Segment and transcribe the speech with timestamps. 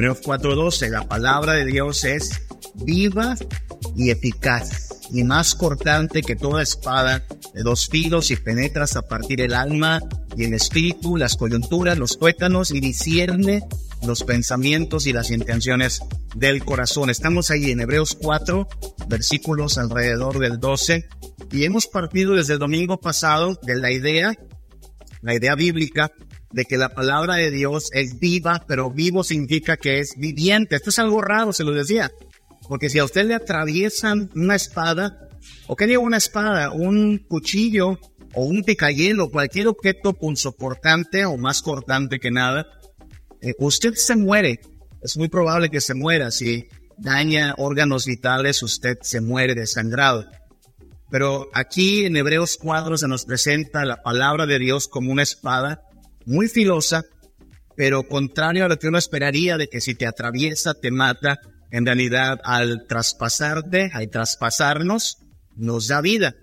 [0.00, 2.30] Hebreos 4:12, la palabra de Dios es
[2.72, 3.36] viva
[3.94, 7.22] y eficaz y más cortante que toda espada
[7.52, 10.00] de dos filos y penetra hasta partir el alma
[10.34, 13.62] y el espíritu, las coyunturas, los tuétanos y discierne
[14.02, 16.00] los pensamientos y las intenciones
[16.34, 17.10] del corazón.
[17.10, 18.68] Estamos ahí en Hebreos 4,
[19.06, 21.06] versículos alrededor del 12
[21.52, 24.34] y hemos partido desde el domingo pasado de la idea,
[25.20, 26.10] la idea bíblica
[26.52, 30.76] de que la palabra de Dios es viva, pero vivo significa que es viviente.
[30.76, 32.10] Esto es algo raro, se lo decía.
[32.68, 35.28] Porque si a usted le atraviesan una espada,
[35.66, 37.98] o que digo una espada, un cuchillo
[38.34, 42.66] o un picayelo, cualquier objeto punzocortante o más cortante que nada,
[43.40, 44.60] eh, usted se muere.
[45.02, 46.30] Es muy probable que se muera.
[46.30, 50.26] Si daña órganos vitales, usted se muere desangrado.
[51.10, 55.82] Pero aquí en Hebreos 4 se nos presenta la palabra de Dios como una espada
[56.26, 57.04] muy filosa,
[57.76, 61.38] pero contrario a lo que uno esperaría de que si te atraviesa, te mata,
[61.70, 65.18] en realidad al traspasarte, al traspasarnos,
[65.56, 66.34] nos da vida,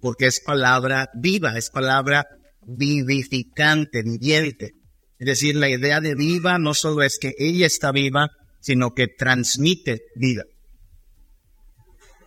[0.00, 2.26] porque es palabra viva, es palabra
[2.66, 4.72] vivificante, viviente.
[5.18, 9.08] Es decir, la idea de viva no solo es que ella está viva, sino que
[9.08, 10.44] transmite vida.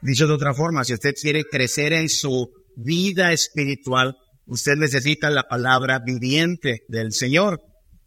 [0.02, 5.43] Dicho de otra forma, si usted quiere crecer en su vida espiritual, usted necesita la
[5.43, 7.61] palabra viviente del Señor.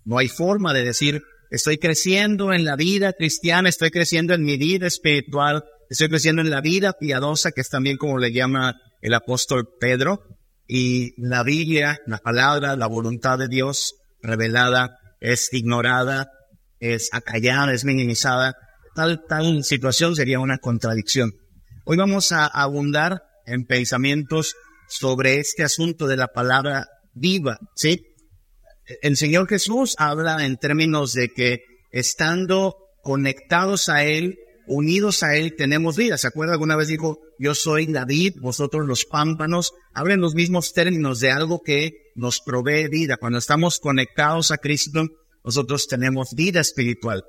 [0.04, 4.58] No hay forma de decir, Estoy creciendo en la vida cristiana, estoy creciendo en mi
[4.58, 9.14] vida espiritual, estoy creciendo en la vida piadosa, que es también como le llama el
[9.14, 10.20] apóstol Pedro.
[10.66, 16.30] Y la Biblia, la palabra, la voluntad de Dios revelada es ignorada,
[16.80, 18.54] es acallada, es minimizada.
[18.94, 21.32] Tal, tal situación sería una contradicción.
[21.86, 24.54] Hoy vamos a abundar en pensamientos
[24.88, 28.08] sobre este asunto de la palabra viva, ¿sí?
[29.02, 31.60] el Señor Jesús habla en términos de que
[31.90, 36.18] estando conectados a Él, unidos a Él, tenemos vida.
[36.18, 36.54] ¿Se acuerda?
[36.54, 39.72] Alguna vez dijo, yo soy la vid, vosotros los pámpanos.
[39.94, 43.16] Hablan los mismos términos de algo que nos provee vida.
[43.16, 45.06] Cuando estamos conectados a Cristo,
[45.44, 47.24] nosotros tenemos vida espiritual.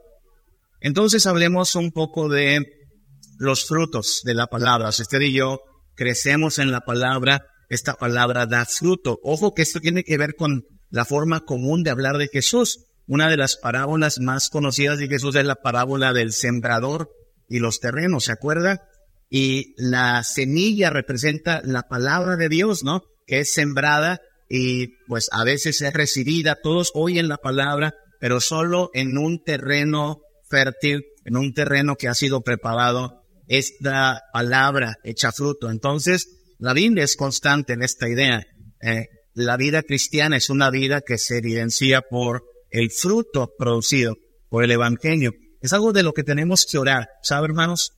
[0.81, 2.66] Entonces hablemos un poco de
[3.38, 4.92] los frutos de la palabra.
[4.92, 5.59] Si usted y yo
[5.96, 9.19] crecemos en la palabra, esta palabra da fruto.
[9.24, 12.85] Ojo que esto tiene que ver con la forma común de hablar de Jesús.
[13.07, 17.09] Una de las parábolas más conocidas de Jesús es la parábola del sembrador
[17.47, 18.88] y los terrenos, ¿se acuerda?
[19.30, 23.03] Y la semilla representa la palabra de Dios, ¿no?
[23.25, 24.19] Que es sembrada
[24.50, 26.57] y pues a veces es recibida.
[26.62, 32.16] Todos oyen la palabra, pero solo en un terreno fértil, en un terreno que ha
[32.16, 35.69] sido preparado, esta palabra echa fruto.
[35.69, 38.46] Entonces, la Biblia es constante en esta idea.
[38.81, 44.18] Eh, la vida cristiana es una vida que se evidencia por el fruto producido
[44.50, 45.31] por el Evangelio.
[45.62, 47.94] Es algo de lo que tenemos que orar, ¿sabe hermanos?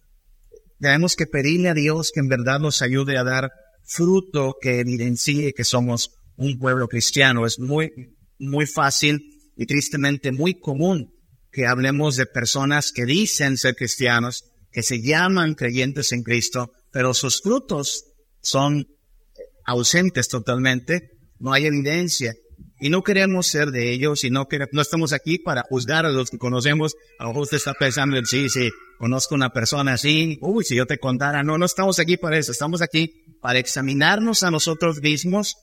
[0.80, 3.52] Tenemos que pedirle a Dios que en verdad nos ayude a dar
[3.84, 7.46] fruto que evidencie que somos un pueblo cristiano.
[7.46, 7.92] Es muy,
[8.40, 9.22] muy fácil
[9.56, 11.14] y tristemente muy común
[11.52, 17.14] que hablemos de personas que dicen ser cristianos, que se llaman creyentes en Cristo, pero
[17.14, 18.06] sus frutos
[18.42, 18.88] son
[19.66, 22.34] ausentes totalmente no hay evidencia.
[22.80, 26.32] Y no queremos ser de ellos y no, no estamos aquí para juzgar a los
[26.32, 26.96] que conocemos.
[27.20, 30.86] A lo mejor usted está pensando, sí, sí, conozco una persona así, uy, si yo
[30.86, 35.58] te contara, no, no estamos aquí para eso, estamos aquí para examinarnos a nosotros mismos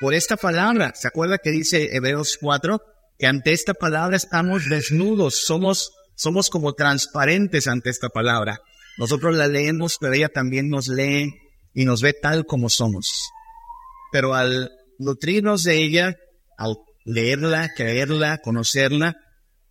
[0.00, 0.92] por esta palabra.
[0.94, 2.80] ¿Se acuerda que dice Hebreos 4?
[3.18, 8.60] Que ante esta palabra estamos desnudos, somos, somos como transparentes ante esta palabra.
[8.96, 11.32] Nosotros la leemos, pero ella también nos lee
[11.74, 13.30] y nos ve tal como somos.
[14.10, 16.16] Pero al nutrirnos de ella,
[16.58, 19.16] al leerla, creerla, conocerla,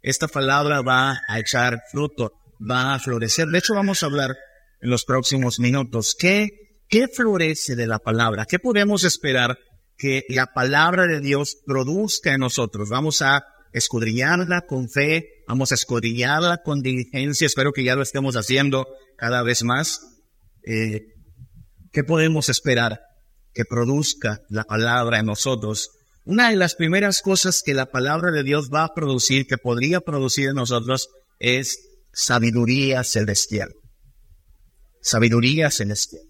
[0.01, 3.47] esta palabra va a echar fruto, va a florecer.
[3.47, 4.35] De hecho, vamos a hablar
[4.81, 6.15] en los próximos minutos.
[6.17, 6.49] ¿Qué,
[6.89, 8.45] qué florece de la palabra?
[8.45, 9.57] ¿Qué podemos esperar
[9.97, 12.89] que la palabra de Dios produzca en nosotros?
[12.89, 13.43] Vamos a
[13.73, 17.45] escudriñarla con fe, vamos a escudriñarla con diligencia.
[17.45, 18.87] Espero que ya lo estemos haciendo
[19.17, 20.01] cada vez más.
[20.63, 21.10] Eh,
[21.91, 23.01] ¿Qué podemos esperar?
[23.53, 25.91] que produzca la palabra en nosotros.
[26.23, 30.01] Una de las primeras cosas que la palabra de Dios va a producir, que podría
[30.01, 31.09] producir en nosotros,
[31.39, 31.79] es
[32.13, 33.73] sabiduría celestial.
[35.01, 36.23] Sabiduría celestial.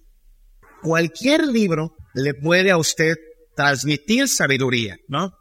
[0.82, 3.16] Cualquier libro le puede a usted
[3.56, 5.34] transmitir sabiduría, ¿no?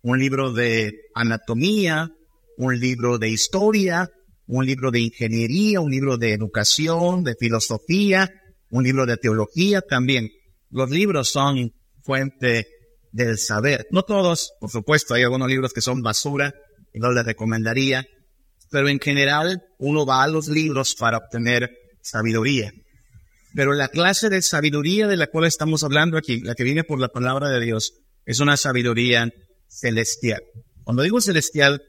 [0.00, 2.08] Un libro de anatomía,
[2.56, 4.08] un libro de historia,
[4.46, 8.30] un libro de ingeniería, un libro de educación, de filosofía,
[8.70, 10.30] un libro de teología también.
[10.70, 11.72] Los libros son
[12.02, 12.66] fuente
[13.12, 13.86] del saber.
[13.90, 16.54] No todos, por supuesto, hay algunos libros que son basura
[16.92, 18.06] y no les recomendaría.
[18.70, 21.70] pero en general uno va a los libros para obtener
[22.02, 22.70] sabiduría.
[23.54, 27.00] Pero la clase de sabiduría de la cual estamos hablando aquí, la que viene por
[27.00, 27.94] la palabra de Dios,
[28.26, 29.30] es una sabiduría
[29.68, 30.42] celestial.
[30.84, 31.82] Cuando digo celestial,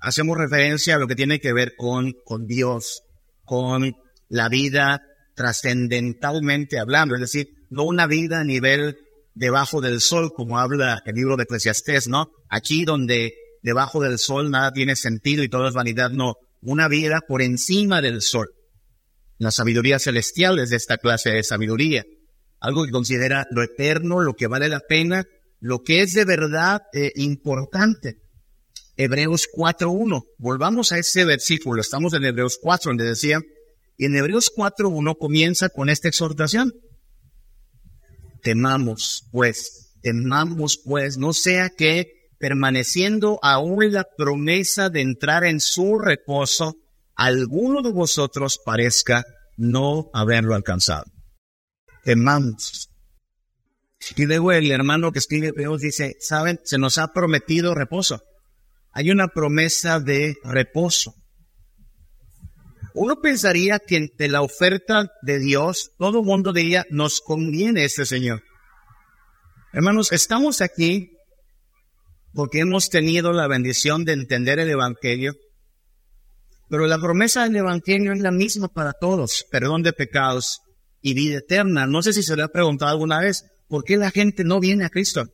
[0.00, 3.02] hacemos referencia a lo que tiene que ver con, con Dios,
[3.44, 3.94] con
[4.28, 5.00] la vida
[5.36, 8.98] trascendentalmente hablando, es decir, no una vida a nivel
[9.34, 12.30] debajo del sol, como habla el libro de Eclesiastés, ¿no?
[12.48, 16.36] Aquí donde debajo del sol nada tiene sentido y todo es vanidad, no.
[16.62, 18.48] Una vida por encima del sol.
[19.38, 22.04] La sabiduría celestial es de esta clase de sabiduría.
[22.58, 25.26] Algo que considera lo eterno, lo que vale la pena,
[25.60, 28.16] lo que es de verdad eh, importante.
[28.96, 30.22] Hebreos 4.1.
[30.38, 31.82] Volvamos a ese versículo.
[31.82, 33.40] Estamos en Hebreos 4, donde decía,
[33.96, 36.72] y en Hebreos 4.1 comienza con esta exhortación.
[38.42, 45.98] Temamos, pues, temamos, pues, no sea que permaneciendo aún la promesa de entrar en su
[45.98, 46.76] reposo,
[47.14, 49.24] alguno de vosotros parezca
[49.56, 51.06] no haberlo alcanzado.
[52.04, 52.90] Temamos.
[54.14, 58.22] Y luego el hermano que escribe Hebreos dice, saben, se nos ha prometido reposo.
[58.92, 61.14] Hay una promesa de reposo.
[62.98, 68.42] Uno pensaría que entre la oferta de Dios, todo mundo diría, nos conviene este Señor.
[69.74, 71.10] Hermanos, estamos aquí
[72.32, 75.34] porque hemos tenido la bendición de entender el Evangelio,
[76.70, 80.60] pero la promesa del Evangelio es la misma para todos, perdón de pecados
[81.02, 81.86] y vida eterna.
[81.86, 84.86] No sé si se le ha preguntado alguna vez, ¿por qué la gente no viene
[84.86, 85.26] a Cristo?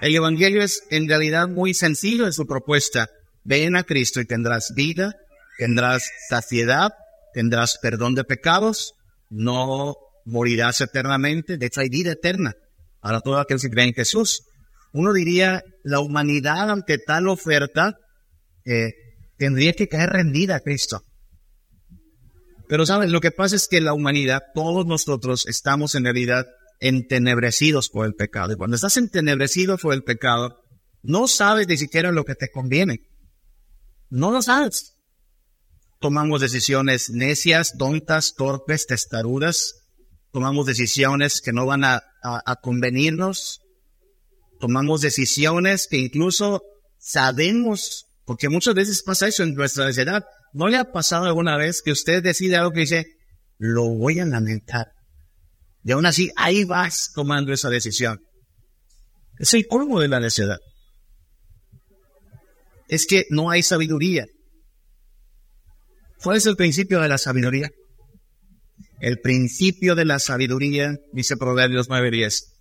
[0.00, 3.08] El Evangelio es en realidad muy sencillo en su propuesta.
[3.44, 5.12] Ven a Cristo y tendrás vida
[5.58, 6.92] tendrás saciedad,
[7.34, 8.94] tendrás perdón de pecados,
[9.28, 12.54] no morirás eternamente, de hecho hay vida eterna
[13.00, 14.44] para todo aquel que cree en Jesús.
[14.92, 17.96] Uno diría, la humanidad ante tal oferta
[18.64, 18.92] eh,
[19.36, 21.02] tendría que caer rendida a Cristo.
[22.68, 26.46] Pero sabes, lo que pasa es que la humanidad, todos nosotros estamos en realidad
[26.80, 28.52] entenebrecidos por el pecado.
[28.52, 30.62] Y cuando estás entenebrecido por el pecado,
[31.02, 33.00] no sabes ni siquiera lo que te conviene.
[34.10, 34.97] No lo sabes
[36.00, 39.74] tomamos decisiones necias, tontas, torpes, testarudas,
[40.32, 42.02] tomamos decisiones que no van a,
[42.62, 43.60] convenirnos,
[44.60, 46.62] tomamos decisiones que incluso
[46.98, 50.24] sabemos, porque muchas veces pasa eso en nuestra sociedad.
[50.52, 53.06] ¿No le ha pasado alguna vez que usted decide algo que dice,
[53.58, 54.88] lo voy a lamentar?
[55.84, 58.20] Y aún así, ahí vas tomando esa decisión.
[59.38, 60.58] Es el colmo de la necedad.
[62.88, 64.26] Es que no hay sabiduría.
[66.22, 67.70] ¿Cuál es el principio de la sabiduría?
[69.00, 72.54] El principio de la sabiduría, dice Proverbios 9:10,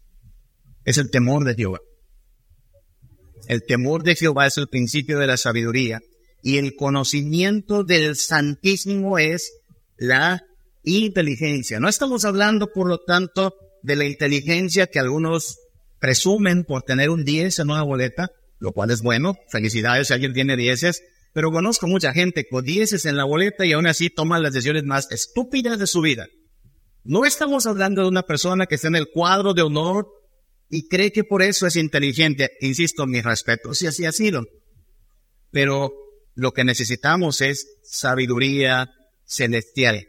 [0.85, 1.79] es el temor de Jehová.
[3.47, 6.01] El temor de Jehová es el principio de la sabiduría
[6.43, 9.53] y el conocimiento del Santísimo es
[9.97, 10.43] la
[10.83, 11.79] inteligencia.
[11.79, 15.57] No estamos hablando, por lo tanto, de la inteligencia que algunos
[15.99, 19.35] presumen por tener un 10 en una boleta, lo cual es bueno.
[19.49, 21.01] Felicidades si alguien tiene 10
[21.37, 24.85] pero conozco mucha gente con dieces en la boleta y aún así toma las decisiones
[24.85, 26.25] más estúpidas de su vida.
[27.03, 30.07] No estamos hablando de una persona que está en el cuadro de honor
[30.67, 32.49] y cree que por eso es inteligente.
[32.59, 34.47] Insisto, mi respeto, si así ha sido.
[35.51, 35.91] Pero
[36.33, 38.89] lo que necesitamos es sabiduría
[39.23, 40.07] celestial.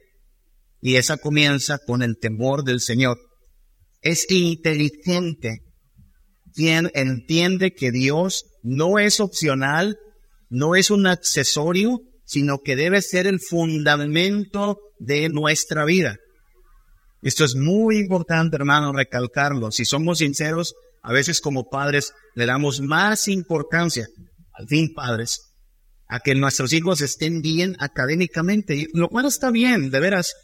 [0.80, 3.18] Y esa comienza con el temor del Señor.
[4.00, 5.58] Es inteligente
[6.54, 9.98] quien entiende que Dios no es opcional
[10.50, 16.16] no es un accesorio, sino que debe ser el fundamento de nuestra vida.
[17.22, 19.70] Esto es muy importante, hermano, recalcarlo.
[19.72, 24.06] Si somos sinceros, a veces como padres le damos más importancia,
[24.52, 25.40] al fin padres,
[26.06, 30.34] a que nuestros hijos estén bien académicamente, lo cual está bien, de veras.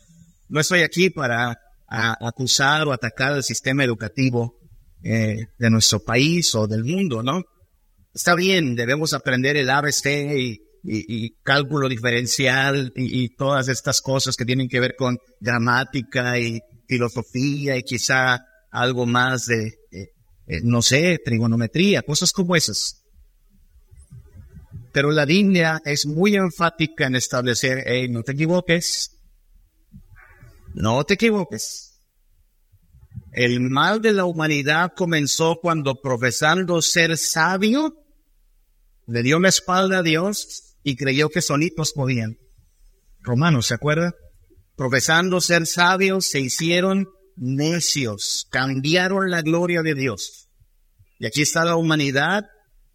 [0.48, 4.56] No estoy aquí para acusar o atacar el sistema educativo
[5.02, 7.42] eh, de nuestro país o del mundo, ¿no?
[8.14, 14.44] Está bien, debemos aprender el ABC y, y, cálculo diferencial y, todas estas cosas que
[14.44, 18.38] tienen que ver con gramática y filosofía y quizá
[18.70, 23.02] algo más de, eh, no sé, trigonometría, cosas como esas.
[24.92, 29.10] Pero la Biblia es muy enfática en establecer, hey, no te equivoques,
[30.74, 31.98] no te equivoques.
[33.32, 38.03] El mal de la humanidad comenzó cuando profesando ser sabio,
[39.06, 42.38] le dio la espalda a Dios y creyó que solitos podían.
[43.20, 44.14] Romanos, ¿se acuerda?
[44.76, 50.48] Profesando ser sabios, se hicieron necios, cambiaron la gloria de Dios.
[51.18, 52.44] Y aquí está la humanidad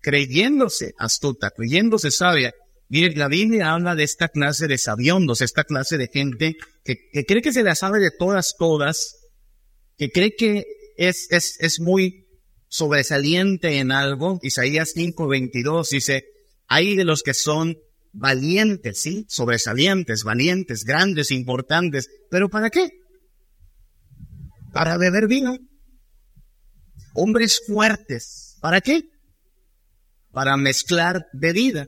[0.02, 2.54] creyéndose astuta, creyéndose sabia,
[2.90, 7.24] Mire, la Biblia habla de esta clase de sabiondos, esta clase de gente que, que
[7.24, 9.16] cree que se la sabe de todas, todas,
[9.96, 10.66] que cree que
[10.98, 12.26] es, es, es muy
[12.70, 14.40] sobresaliente en algo.
[14.42, 16.24] Isaías 5:22 dice,
[16.68, 17.78] hay de los que son
[18.14, 19.26] valientes, ¿sí?
[19.28, 22.10] Sobresalientes, valientes, grandes, importantes.
[22.30, 22.90] ¿Pero para qué?
[24.72, 25.58] Para beber vino.
[27.14, 28.58] Hombres fuertes.
[28.62, 29.04] ¿Para qué?
[30.32, 31.88] Para mezclar bebida.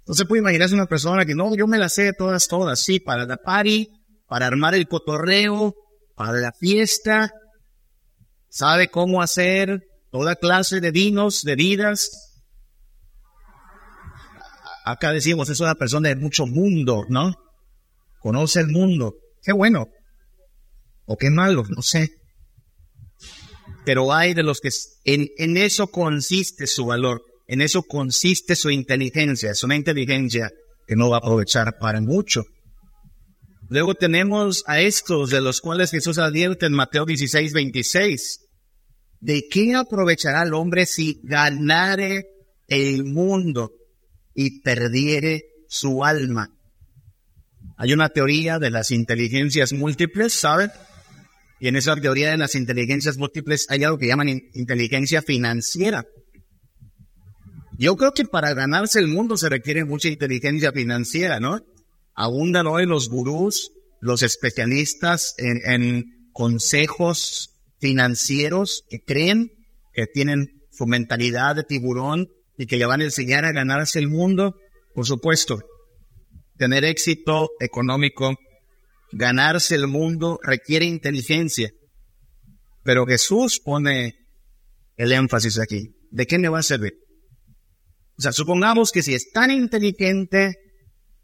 [0.00, 3.24] Entonces puede imaginarse una persona que no, yo me la sé todas, todas, sí, para
[3.24, 3.88] la party,
[4.26, 5.74] para armar el cotorreo,
[6.14, 7.32] para la fiesta,
[8.54, 9.82] sabe cómo hacer
[10.12, 12.10] toda clase de vinos, de vidas.
[14.84, 17.34] Acá decimos, es una persona de mucho mundo, ¿no?
[18.20, 19.14] Conoce el mundo.
[19.42, 19.88] Qué bueno.
[21.06, 22.10] O qué malo, no sé.
[23.84, 24.70] Pero hay de los que
[25.04, 29.50] en, en eso consiste su valor, en eso consiste su inteligencia.
[29.50, 30.50] Es una inteligencia
[30.86, 32.44] que no va a aprovechar para mucho.
[33.74, 38.46] Luego tenemos a estos de los cuales Jesús advierte en Mateo 16, 26.
[39.18, 42.26] ¿De qué aprovechará el hombre si ganare
[42.68, 43.72] el mundo
[44.32, 46.56] y perdiere su alma?
[47.76, 50.70] Hay una teoría de las inteligencias múltiples, ¿saben?
[51.58, 56.04] Y en esa teoría de las inteligencias múltiples hay algo que llaman inteligencia financiera.
[57.76, 61.58] Yo creo que para ganarse el mundo se requiere mucha inteligencia financiera, ¿no?
[62.14, 69.50] Abundan hoy los gurús, los especialistas en, en consejos financieros que creen
[69.92, 72.28] que tienen su mentalidad de tiburón
[72.58, 74.56] y que le van a enseñar a ganarse el mundo,
[74.94, 75.60] por supuesto,
[76.56, 78.34] tener éxito económico,
[79.12, 81.70] ganarse el mundo requiere inteligencia.
[82.82, 84.14] Pero Jesús pone
[84.96, 85.94] el énfasis aquí.
[86.10, 86.94] ¿De qué me va a servir?
[88.16, 90.54] O sea, supongamos que si es tan inteligente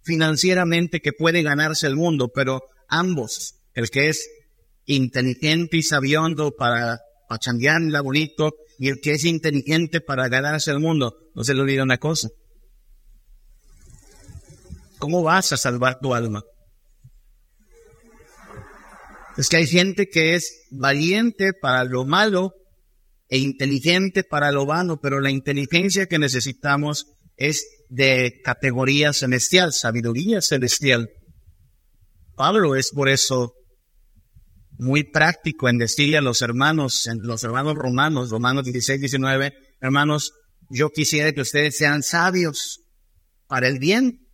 [0.03, 4.29] financieramente que puede ganarse el mundo, pero ambos, el que es
[4.87, 11.15] inteligente y sabiondo para pachanguearla bonito y el que es inteligente para ganarse el mundo.
[11.35, 12.29] No se le olvida una cosa.
[14.99, 16.45] ¿Cómo vas a salvar tu alma?
[19.37, 22.55] Es que hay gente que es valiente para lo malo
[23.29, 30.41] e inteligente para lo vano, pero la inteligencia que necesitamos es de categoría celestial, sabiduría
[30.41, 31.11] celestial.
[32.37, 33.53] Pablo es por eso
[34.79, 40.33] muy práctico en decirle a los hermanos, los hermanos romanos, Romanos 16, 19, hermanos,
[40.71, 42.81] yo quisiera que ustedes sean sabios
[43.47, 44.27] para el bien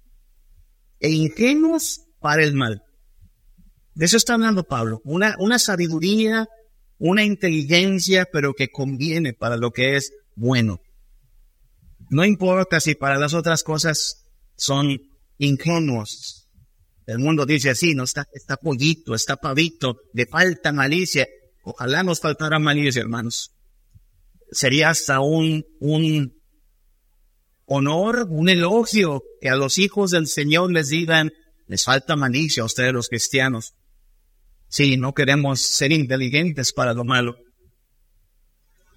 [1.00, 2.82] e ingenuos para el mal.
[3.94, 6.46] De eso está hablando Pablo, una, una sabiduría,
[6.98, 10.80] una inteligencia, pero que conviene para lo que es bueno.
[12.10, 14.24] No importa si para las otras cosas
[14.56, 15.00] son
[15.38, 16.46] ingenuos,
[17.06, 21.26] el mundo dice así, no está, está pollito, está pavito, le falta malicia.
[21.62, 23.52] Ojalá nos faltara malicia, hermanos.
[24.50, 26.34] Sería hasta un, un
[27.64, 31.32] honor, un elogio que a los hijos del Señor les digan,
[31.68, 33.74] les falta malicia a ustedes los cristianos.
[34.68, 37.36] Sí, no queremos ser inteligentes para lo malo.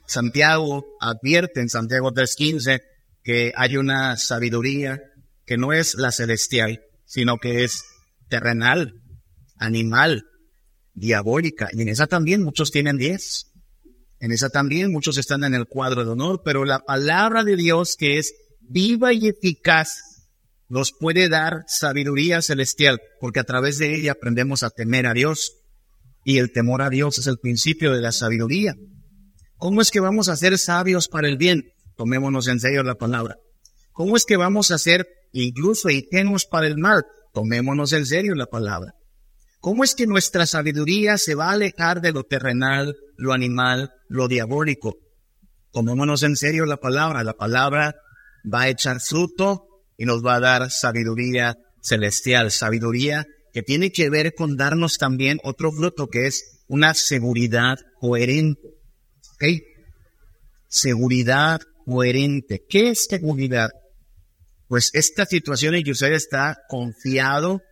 [0.08, 2.82] Santiago advierte en Santiago 3.15
[3.24, 5.00] que hay una sabiduría
[5.46, 7.84] que no es la celestial, sino que es
[8.30, 9.02] terrenal,
[9.58, 10.26] animal,
[10.94, 11.70] diabólica.
[11.74, 13.48] Y en esa también muchos tienen diez.
[14.20, 17.96] En esa también muchos están en el cuadro de honor, pero la palabra de Dios
[17.98, 20.02] que es viva y eficaz
[20.68, 25.56] nos puede dar sabiduría celestial, porque a través de ella aprendemos a temer a Dios.
[26.24, 28.76] Y el temor a Dios es el principio de la sabiduría.
[29.58, 31.72] ¿Cómo es que vamos a ser sabios para el bien?
[32.00, 33.36] Tomémonos en serio la palabra.
[33.92, 37.04] ¿Cómo es que vamos a ser incluso ingenuos para el mal?
[37.34, 38.94] Tomémonos en serio la palabra.
[39.60, 44.30] ¿Cómo es que nuestra sabiduría se va a alejar de lo terrenal, lo animal, lo
[44.30, 44.96] diabólico?
[45.74, 47.22] Tomémonos en serio la palabra.
[47.26, 47.98] La palabra
[48.46, 54.10] va a echar fruto y nos va a dar sabiduría celestial, sabiduría que tiene que
[54.10, 58.70] ver con darnos también otro fruto que es una seguridad coherente.
[59.34, 59.44] ¿Ok?
[60.70, 62.66] Seguridad coherente.
[62.70, 63.70] ¿Qué es seguridad?
[64.70, 67.64] pues esta situación en que usted está confiado,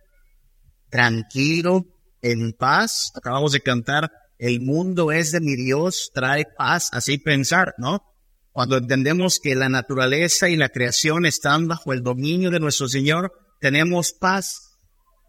[0.90, 1.86] tranquilo,
[2.20, 3.12] en paz.
[3.14, 8.02] Acabamos de cantar, el mundo es de mi Dios, trae paz, así pensar, ¿no?
[8.50, 13.30] Cuando entendemos que la naturaleza y la creación están bajo el dominio de nuestro Señor,
[13.60, 14.72] tenemos paz,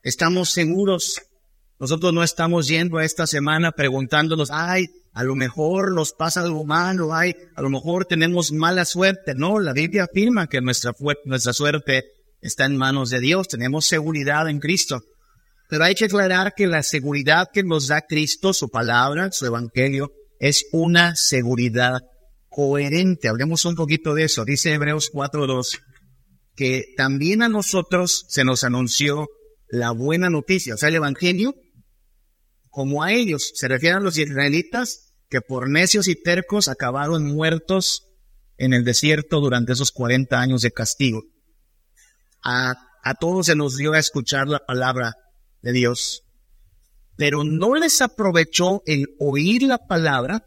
[0.01, 1.21] estamos seguros.
[1.79, 6.65] Nosotros no estamos yendo a esta semana preguntándonos, ay, a lo mejor nos pasa algo
[6.65, 9.33] malo, hay, a lo mejor tenemos mala suerte.
[9.35, 10.93] No, la Biblia afirma que nuestra,
[11.25, 12.05] nuestra suerte
[12.41, 15.01] está en manos de Dios, tenemos seguridad en Cristo.
[15.69, 20.11] Pero hay que aclarar que la seguridad que nos da Cristo, su palabra, su evangelio,
[20.39, 21.99] es una seguridad
[22.49, 23.27] coherente.
[23.27, 24.45] Hablemos un poquito de eso.
[24.45, 25.79] Dice Hebreos 4.2
[26.59, 29.29] que también a nosotros se nos anunció
[29.69, 31.55] la buena noticia, o sea, el evangelio,
[32.69, 33.51] como a ellos.
[33.55, 38.07] Se refieren los israelitas que por necios y tercos acabaron muertos
[38.57, 41.23] en el desierto durante esos 40 años de castigo.
[42.43, 42.73] A,
[43.03, 45.13] a todos se nos dio a escuchar la palabra
[45.61, 46.23] de Dios,
[47.15, 50.45] pero no les aprovechó el oír la palabra,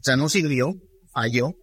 [0.00, 0.74] o sea, no sirvió,
[1.12, 1.54] falló,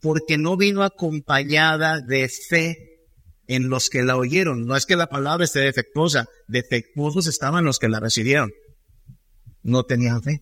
[0.00, 2.93] porque no vino acompañada de fe
[3.46, 4.66] en los que la oyeron.
[4.66, 8.52] No es que la palabra esté defectuosa, defectuosos estaban los que la recibieron.
[9.62, 10.40] No tenían fe.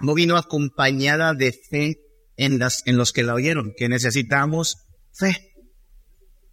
[0.00, 1.96] No vino acompañada de fe
[2.36, 4.76] en, las, en los que la oyeron, que necesitamos
[5.12, 5.52] fe.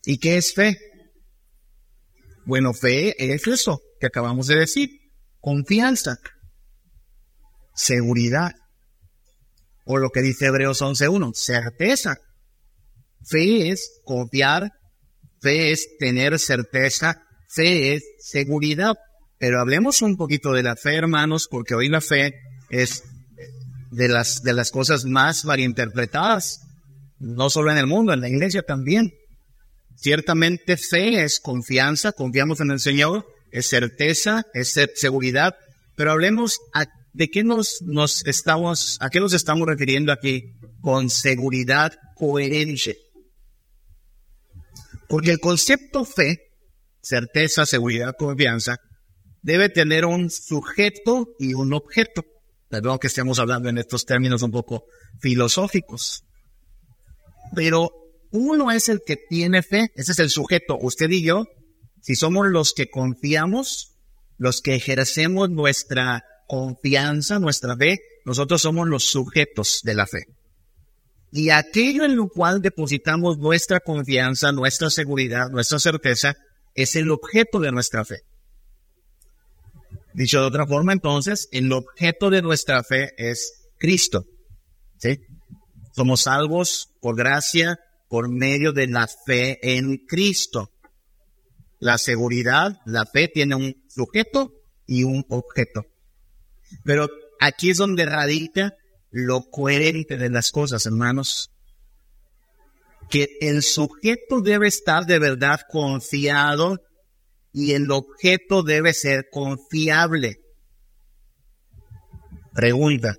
[0.05, 0.77] ¿Y qué es fe?
[2.45, 4.89] Bueno, fe es eso que acabamos de decir.
[5.39, 6.17] Confianza.
[7.75, 8.53] Seguridad.
[9.85, 12.17] O lo que dice Hebreos 11.1, certeza.
[13.23, 14.71] Fe es confiar,
[15.41, 18.97] fe es tener certeza, fe es seguridad.
[19.37, 22.33] Pero hablemos un poquito de la fe, hermanos, porque hoy la fe
[22.69, 23.03] es
[23.91, 26.61] de las, de las cosas más malinterpretadas,
[27.19, 29.13] no solo en el mundo, en la iglesia también.
[29.95, 35.55] Ciertamente fe es confianza, confiamos en el Señor, es certeza, es seguridad,
[35.95, 36.59] pero hablemos
[37.13, 42.97] de qué nos, nos estamos, a qué nos estamos refiriendo aquí con seguridad coherente.
[45.09, 46.37] Porque el concepto fe,
[47.01, 48.77] certeza, seguridad, confianza,
[49.41, 52.23] debe tener un sujeto y un objeto.
[52.69, 54.85] Perdón que estemos hablando en estos términos un poco
[55.19, 56.23] filosóficos.
[57.55, 57.89] Pero
[58.31, 61.45] uno es el que tiene fe, ese es el sujeto, usted y yo,
[62.01, 63.95] si somos los que confiamos,
[64.37, 70.25] los que ejercemos nuestra confianza, nuestra fe, nosotros somos los sujetos de la fe.
[71.31, 76.35] Y aquello en lo cual depositamos nuestra confianza, nuestra seguridad, nuestra certeza,
[76.73, 78.21] es el objeto de nuestra fe.
[80.13, 84.25] Dicho de otra forma, entonces, el objeto de nuestra fe es Cristo.
[84.97, 85.19] ¿Sí?
[85.95, 90.71] Somos salvos por gracia, por medio de la fe en Cristo.
[91.79, 94.51] La seguridad, la fe tiene un sujeto
[94.85, 95.85] y un objeto.
[96.83, 97.07] Pero
[97.39, 98.73] aquí es donde radica
[99.11, 101.51] lo coherente de las cosas, hermanos.
[103.09, 106.79] Que el sujeto debe estar de verdad confiado
[107.51, 110.41] y el objeto debe ser confiable.
[112.53, 113.17] Pregunta.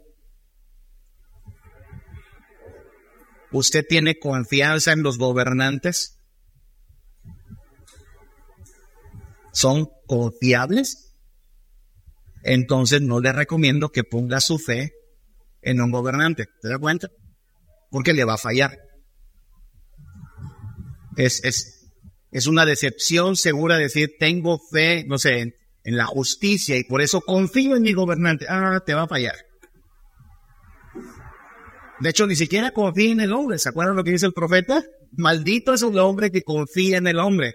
[3.52, 6.20] ¿Usted tiene confianza en los gobernantes?
[9.52, 11.16] ¿Son confiables?
[12.44, 14.92] Entonces no le recomiendo que ponga su fe
[15.62, 16.46] en un gobernante.
[16.60, 17.08] ¿Se da cuenta?
[17.90, 18.76] Porque le va a fallar.
[21.16, 21.80] Es, es,
[22.30, 27.20] es una decepción segura decir, tengo fe, no sé, en, la justicia y por eso
[27.20, 28.46] confío en mi gobernante.
[28.48, 29.34] Ah, te va a fallar.
[32.00, 33.58] De hecho, ni siquiera confía en el hombre.
[33.58, 34.82] ¿Se acuerdan lo que dice el profeta?
[35.12, 37.54] Maldito es el hombre que confía en el hombre.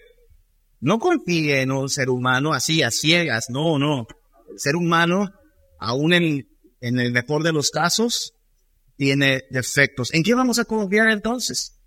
[0.81, 3.45] No confíe en un ser humano así, a ciegas.
[3.49, 4.05] No, no.
[4.57, 5.31] Ser humano,
[5.79, 6.45] aún en,
[6.86, 8.34] en el mejor de los casos,
[8.95, 10.13] tiene defectos.
[10.13, 11.80] ¿En qué vamos a confiar entonces?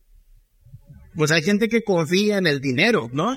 [1.14, 3.36] Pues hay gente que confía en el dinero, ¿no?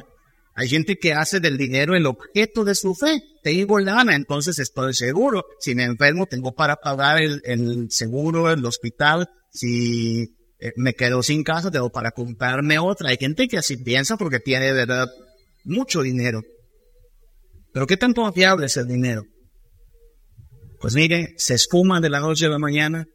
[0.55, 3.21] Hay gente que hace del dinero el objeto de su fe.
[3.43, 5.45] Tengo lana, entonces estoy seguro.
[5.59, 9.29] Si me enfermo, tengo para pagar el, seguro, el hospital.
[9.51, 13.09] Si eh, me quedo sin casa, tengo para comprarme otra.
[13.09, 15.07] Hay gente que así piensa porque tiene de verdad
[15.63, 16.41] mucho dinero.
[17.71, 19.23] Pero ¿qué tan confiable es el dinero?
[20.81, 23.07] Pues mire, se esfuma de la noche a la mañana,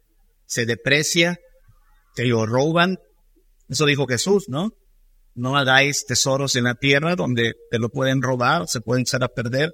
[0.45, 1.37] se deprecia,
[2.15, 2.97] te lo roban.
[3.67, 4.71] Eso dijo Jesús, ¿no?
[5.35, 9.27] No hagáis tesoros en la tierra donde te lo pueden robar, se pueden echar a
[9.27, 9.73] perder.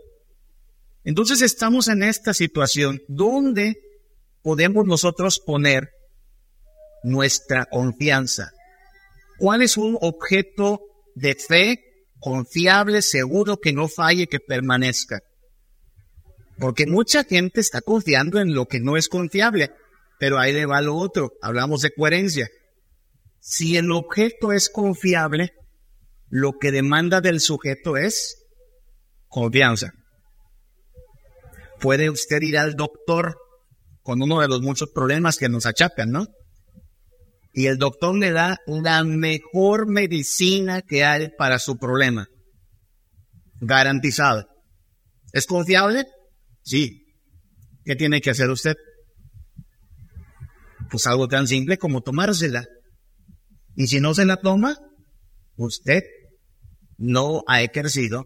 [1.04, 3.78] Entonces estamos en esta situación donde
[4.42, 5.92] podemos nosotros poner
[7.04, 8.52] nuestra confianza.
[9.38, 10.82] ¿Cuál es un objeto
[11.14, 11.80] de fe
[12.20, 15.20] confiable, seguro, que no falle, que permanezca?
[16.60, 19.72] Porque mucha gente está confiando en lo que no es confiable,
[20.20, 21.34] pero ahí le va lo otro.
[21.42, 22.50] Hablamos de coherencia.
[23.40, 25.54] Si el objeto es confiable,
[26.30, 28.46] lo que demanda del sujeto es
[29.28, 29.92] confianza.
[31.82, 33.38] Puede usted ir al doctor
[34.04, 36.28] con uno de los muchos problemas que nos achacan, ¿no?
[37.54, 42.28] Y el doctor le da la mejor medicina que hay para su problema.
[43.60, 44.48] Garantizada.
[45.34, 46.06] ¿Es confiable?
[46.64, 47.06] Sí.
[47.86, 48.76] ¿Qué tiene que hacer usted?
[50.90, 52.66] Pues algo tan simple como tomársela.
[53.76, 54.78] Y si no se la toma,
[55.56, 56.04] usted
[56.98, 58.26] no ha ejercido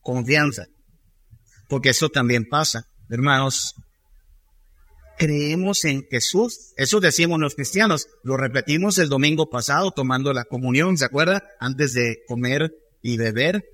[0.00, 0.66] confianza.
[1.68, 2.84] Porque eso también pasa.
[3.10, 3.74] Hermanos,
[5.18, 6.72] creemos en Jesús.
[6.76, 8.06] Eso decimos los cristianos.
[8.22, 11.42] Lo repetimos el domingo pasado tomando la comunión, ¿se acuerda?
[11.60, 13.64] Antes de comer y beber.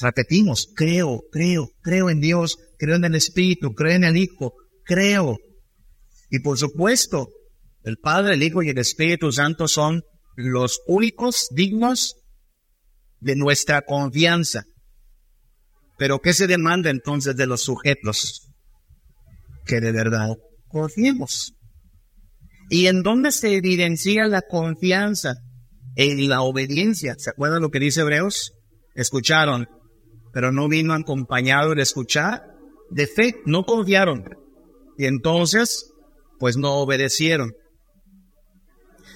[0.00, 5.36] Repetimos, creo, creo, creo en Dios, creo en el Espíritu, creo en el Hijo, creo.
[6.30, 7.28] Y por supuesto,
[7.82, 10.02] el Padre, el Hijo y el Espíritu Santo son
[10.36, 12.16] los únicos dignos
[13.20, 14.64] de nuestra confianza.
[15.98, 18.48] Pero ¿qué se demanda entonces de los sujetos?
[19.66, 20.30] Que de verdad
[20.68, 21.52] confiemos.
[22.70, 25.34] ¿Y en dónde se evidencia la confianza?
[25.96, 27.16] En la obediencia.
[27.18, 28.52] ¿Se acuerdan lo que dice Hebreos?
[28.94, 29.68] Escucharon,
[30.32, 32.42] pero no vino acompañado de escuchar.
[32.90, 34.24] De fe, no confiaron.
[34.98, 35.92] Y entonces,
[36.38, 37.52] pues no obedecieron.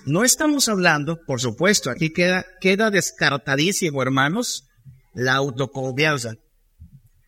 [0.06, 4.66] No estamos hablando, por supuesto, aquí queda, queda descartadísimo, hermanos,
[5.14, 6.34] la autoconfianza.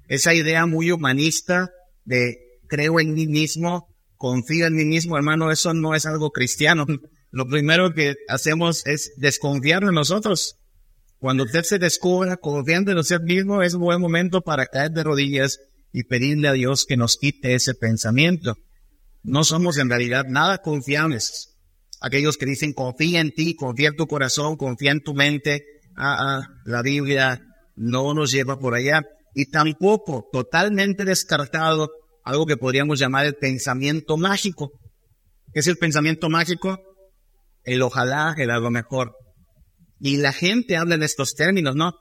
[0.09, 1.70] Esa idea muy humanista
[2.05, 2.37] de
[2.68, 6.85] creo en mí mismo, confío en mí mismo, hermano, eso no es algo cristiano.
[7.31, 10.57] Lo primero que hacemos es desconfiar de nosotros.
[11.26, 15.02] Cuando usted se descubra confiando en usted mismo, es un buen momento para caer de
[15.02, 15.58] rodillas
[15.92, 18.54] y pedirle a Dios que nos quite ese pensamiento.
[19.24, 21.56] No somos en realidad nada confiables
[22.00, 25.64] aquellos que dicen confía en ti, confía en tu corazón, confía en tu mente.
[25.96, 27.42] Ah, ah, la Biblia
[27.74, 29.02] no nos lleva por allá.
[29.34, 31.90] Y tampoco totalmente descartado
[32.22, 34.70] algo que podríamos llamar el pensamiento mágico.
[35.52, 36.78] ¿Qué es el pensamiento mágico?
[37.64, 39.25] El ojalá, el algo mejor.
[40.00, 41.94] Y la gente habla en estos términos, ¿no?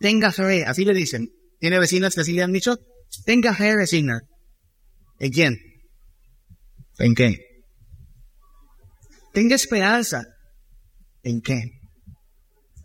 [0.00, 1.30] tenga fe, así le dicen.
[1.60, 2.76] ¿Tiene vecinas que así le han dicho?
[3.24, 4.20] Tenga fe, vecina.
[5.20, 5.58] ¿En quién?
[6.98, 7.38] ¿En qué?
[9.32, 10.26] Tenga esperanza.
[11.22, 11.70] ¿En qué?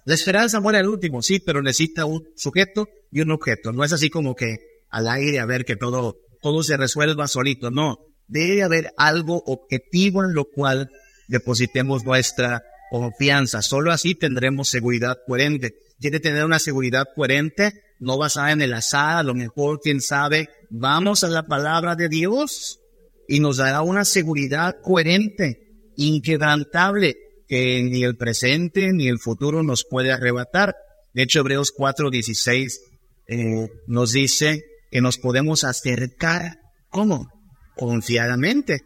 [0.06, 3.74] La esperanza muere al último, sí, pero necesita un sujeto y un objeto.
[3.74, 4.58] No es así como que
[4.90, 7.72] al aire a ver que todo, todo se resuelva solito.
[7.72, 10.90] No, debe haber algo objetivo en lo cual
[11.28, 13.62] depositemos nuestra confianza.
[13.62, 15.76] Solo así tendremos seguridad coherente.
[16.00, 20.50] Quiere tener una seguridad coherente, no basada en el azar, a lo mejor, quién sabe.
[20.70, 22.80] Vamos a la palabra de Dios
[23.28, 29.86] y nos dará una seguridad coherente inquebrantable que ni el presente ni el futuro nos
[29.86, 30.76] puede arrebatar.
[31.14, 32.80] De hecho, Hebreos 4:16
[33.28, 37.30] eh, nos dice que nos podemos acercar, ¿cómo?
[37.76, 38.84] Confiadamente.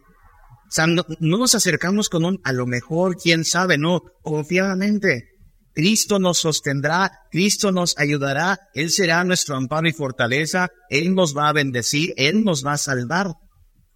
[0.72, 5.28] Sea, no, nos acercamos con un, a lo mejor, quién sabe, no, confiadamente.
[5.74, 11.50] Cristo nos sostendrá, Cristo nos ayudará, Él será nuestro amparo y fortaleza, Él nos va
[11.50, 13.34] a bendecir, Él nos va a salvar.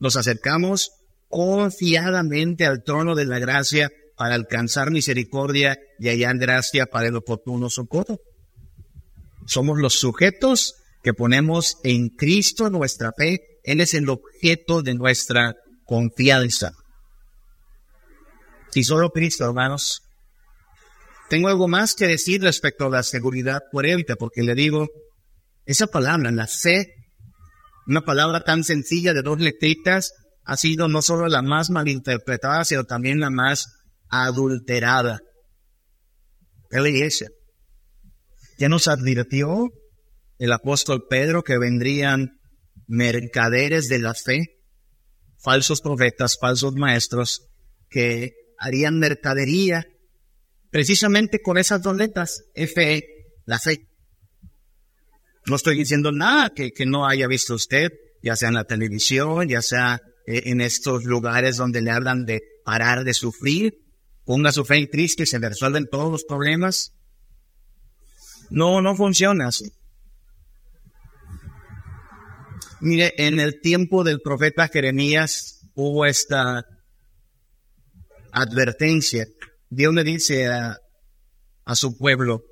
[0.01, 0.91] Nos acercamos
[1.29, 7.71] confiadamente al trono de la gracia para alcanzar misericordia y hallar gracia para el oportuno
[7.71, 8.21] socorro.
[9.47, 13.61] Somos los sujetos que ponemos en Cristo nuestra fe.
[13.65, 16.73] Él es el objeto de nuestra confianza.
[18.75, 20.03] Y solo Cristo, hermanos.
[21.31, 24.89] Tengo algo más que decir respecto a la seguridad coherente, porque le digo,
[25.65, 26.93] esa palabra, la fe,
[27.87, 30.13] una palabra tan sencilla de dos letritas,
[30.45, 33.67] ha sido no solo la más malinterpretada, sino también la más
[34.09, 35.21] adulterada.
[36.71, 37.29] La iglesia.
[38.59, 39.71] Ya nos advirtió
[40.39, 42.39] el apóstol Pedro que vendrían
[42.87, 44.56] mercaderes de la fe,
[45.39, 47.49] falsos profetas, falsos maestros,
[47.89, 49.87] que harían mercadería
[50.71, 53.05] precisamente con esas dos letras, F,
[53.45, 53.89] la fe.
[55.47, 59.49] No estoy diciendo nada que, que no haya visto usted, ya sea en la televisión,
[59.49, 63.79] ya sea eh, en estos lugares donde le hablan de parar de sufrir,
[64.25, 66.93] ponga su fe en Cristo y se resuelven todos los problemas.
[68.51, 69.73] No, no funciona así.
[72.81, 76.65] Mire, en el tiempo del profeta Jeremías hubo esta
[78.33, 79.27] advertencia.
[79.71, 80.77] Dios le dice a,
[81.65, 82.43] a su pueblo,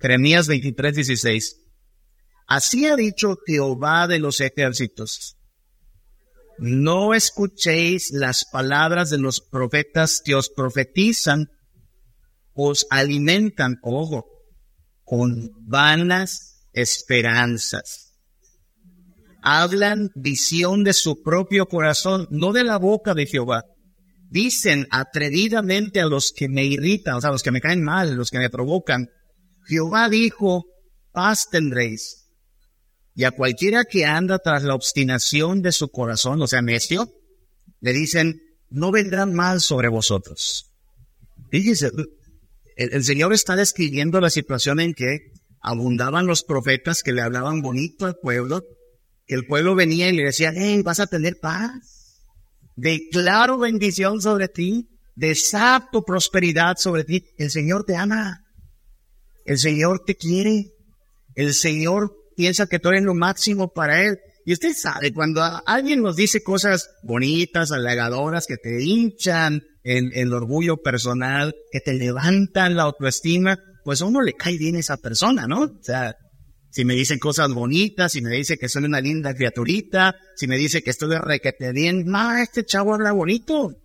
[0.00, 1.60] Jeremías 23, 16,
[2.48, 5.36] así ha dicho Jehová de los ejércitos,
[6.58, 11.48] no escuchéis las palabras de los profetas que os profetizan,
[12.52, 14.26] os alimentan, ojo,
[15.04, 18.03] con vanas esperanzas.
[19.44, 23.64] Hablan visión de su propio corazón, no de la boca de Jehová.
[24.30, 28.14] Dicen atrevidamente a los que me irritan, o sea, a los que me caen mal,
[28.14, 29.10] los que me provocan.
[29.66, 30.64] Jehová dijo,
[31.12, 32.30] paz tendréis.
[33.14, 37.12] Y a cualquiera que anda tras la obstinación de su corazón, o sea, necio,
[37.80, 40.72] le dicen, no vendrán mal sobre vosotros.
[41.50, 41.90] Fíjese,
[42.76, 45.18] el, Señor está describiendo la situación en que
[45.60, 48.64] abundaban los profetas que le hablaban bonito al pueblo,
[49.26, 52.20] el pueblo venía y le decía, hey, vas a tener paz,
[52.76, 57.24] declaro bendición sobre ti, desato prosperidad sobre ti.
[57.38, 58.44] El Señor te ama,
[59.44, 60.72] el Señor te quiere,
[61.34, 64.18] el Señor piensa que tú eres lo máximo para Él.
[64.46, 70.34] Y usted sabe, cuando alguien nos dice cosas bonitas, halagadoras, que te hinchan el, el
[70.34, 75.46] orgullo personal, que te levantan la autoestima, pues a uno le cae bien esa persona,
[75.46, 75.62] ¿no?
[75.62, 76.14] O sea,
[76.74, 80.56] si me dicen cosas bonitas, si me dice que soy una linda criaturita, si me
[80.56, 83.76] dice que estoy requete bien, ma, este chavo habla bonito.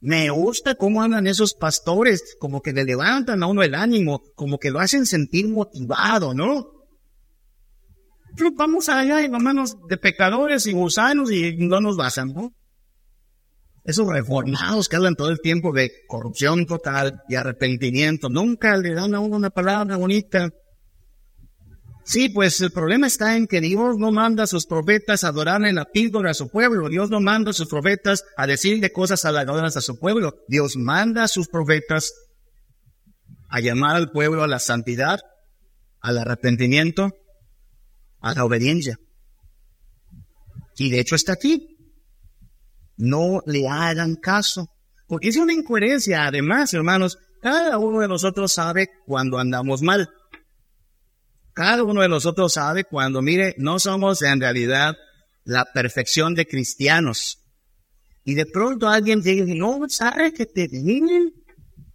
[0.00, 4.56] Me gusta cómo hablan esos pastores, como que le levantan a uno el ánimo, como
[4.58, 6.68] que lo hacen sentir motivado, ¿no?
[8.56, 12.54] vamos allá y manos de pecadores y gusanos y no nos basan, ¿no?
[13.84, 19.14] Esos reformados que hablan todo el tiempo de corrupción total y arrepentimiento, nunca le dan
[19.14, 20.50] a uno una palabra bonita.
[22.04, 25.72] Sí, pues el problema está en que Dios no manda a sus profetas a adorarle
[25.72, 26.88] la píldora a su pueblo.
[26.88, 30.34] Dios no manda a sus profetas a decirle cosas halagadoras a su pueblo.
[30.48, 32.12] Dios manda a sus profetas
[33.48, 35.20] a llamar al pueblo a la santidad,
[36.00, 37.10] al arrepentimiento
[38.20, 38.96] a la obediencia.
[40.76, 41.68] Y de hecho está aquí.
[42.96, 44.68] No le hagan caso.
[45.06, 46.26] Porque es una incoherencia.
[46.26, 50.08] Además, hermanos, cada uno de nosotros sabe cuando andamos mal.
[51.52, 54.96] Cada uno de nosotros sabe cuando, mire, no somos en realidad
[55.44, 57.38] la perfección de cristianos.
[58.24, 61.32] Y de pronto alguien dice, no, sabe que te viene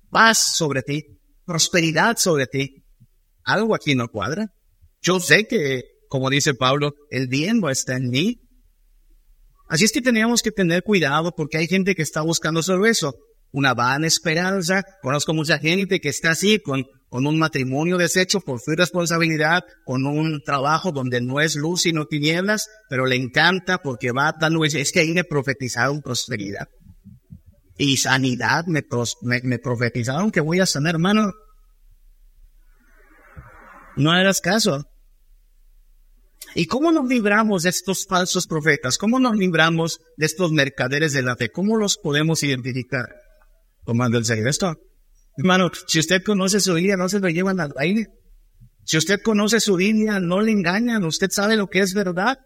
[0.09, 2.83] paz sobre ti, prosperidad sobre ti.
[3.43, 4.51] Algo aquí no cuadra.
[5.01, 8.41] Yo sé que como dice Pablo, el bien a estar en mí.
[9.69, 13.15] Así es que tenemos que tener cuidado porque hay gente que está buscando solo eso,
[13.51, 14.83] una vana esperanza.
[15.01, 20.05] Conozco mucha gente que está así con, con un matrimonio deshecho por su irresponsabilidad, con
[20.05, 24.91] un trabajo donde no es luz sino tinieblas, pero le encanta porque va dando, es
[24.91, 26.67] que ahí me profetizaron prosperidad.
[27.77, 28.83] Y sanidad me,
[29.21, 31.31] me, me profetizaron que voy a sanar, hermano.
[33.95, 34.83] No hagas caso.
[36.55, 38.97] ¿Y cómo nos libramos de estos falsos profetas?
[38.97, 41.49] ¿Cómo nos libramos de estos mercaderes de la fe?
[41.49, 43.07] ¿Cómo los podemos identificar?
[43.85, 44.75] Tomando el serio esto.
[45.37, 48.07] Hermano, si usted conoce su Biblia, no se lo llevan al baile.
[48.83, 51.03] Si usted conoce su Biblia, no le engañan.
[51.03, 52.39] Usted sabe lo que es verdad.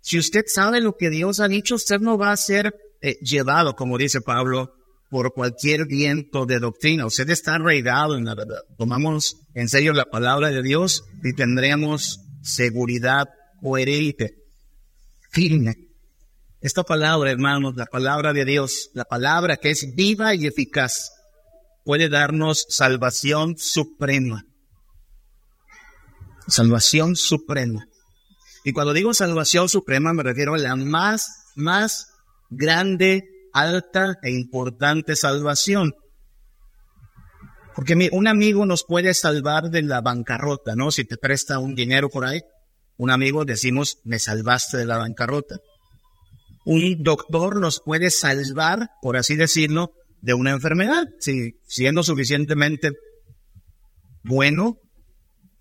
[0.00, 3.74] Si usted sabe lo que Dios ha dicho, usted no va a ser eh, llevado,
[3.74, 4.74] como dice Pablo,
[5.10, 7.06] por cualquier viento de doctrina.
[7.06, 8.60] Usted está arraigado en la verdad.
[8.76, 13.28] Tomamos en serio la palabra de Dios y tendremos seguridad
[13.60, 14.34] coherente,
[15.30, 15.74] firme.
[16.60, 21.10] Esta palabra, hermanos, la palabra de Dios, la palabra que es viva y eficaz,
[21.84, 24.44] puede darnos salvación suprema.
[26.46, 27.86] Salvación suprema.
[28.64, 32.08] Y cuando digo salvación suprema me refiero a la más, más
[32.50, 35.94] grande, alta e importante salvación.
[37.74, 40.90] Porque un amigo nos puede salvar de la bancarrota, ¿no?
[40.90, 42.42] Si te presta un dinero por ahí,
[42.96, 45.56] un amigo decimos, me salvaste de la bancarrota.
[46.66, 52.92] Un doctor nos puede salvar, por así decirlo, de una enfermedad, si siendo suficientemente
[54.22, 54.76] bueno,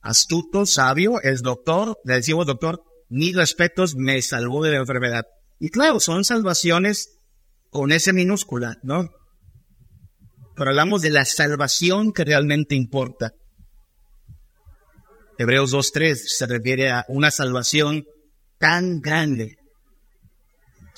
[0.02, 5.24] astuto, sabio, es doctor, le decimos doctor, mis respetos, me salvó de la enfermedad.
[5.60, 7.18] Y claro, son salvaciones
[7.70, 9.10] con ese minúscula, ¿no?
[10.60, 13.32] pero hablamos de la salvación que realmente importa.
[15.38, 18.04] Hebreos 2.3 se refiere a una salvación
[18.58, 19.56] tan grande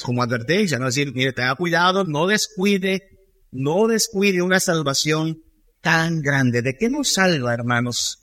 [0.01, 0.87] como advertencia, ¿no?
[0.87, 3.03] Decir, mire, tenga cuidado, no descuide,
[3.51, 5.41] no descuide una salvación
[5.81, 6.61] tan grande.
[6.61, 8.19] ¿De qué nos salva, hermanos?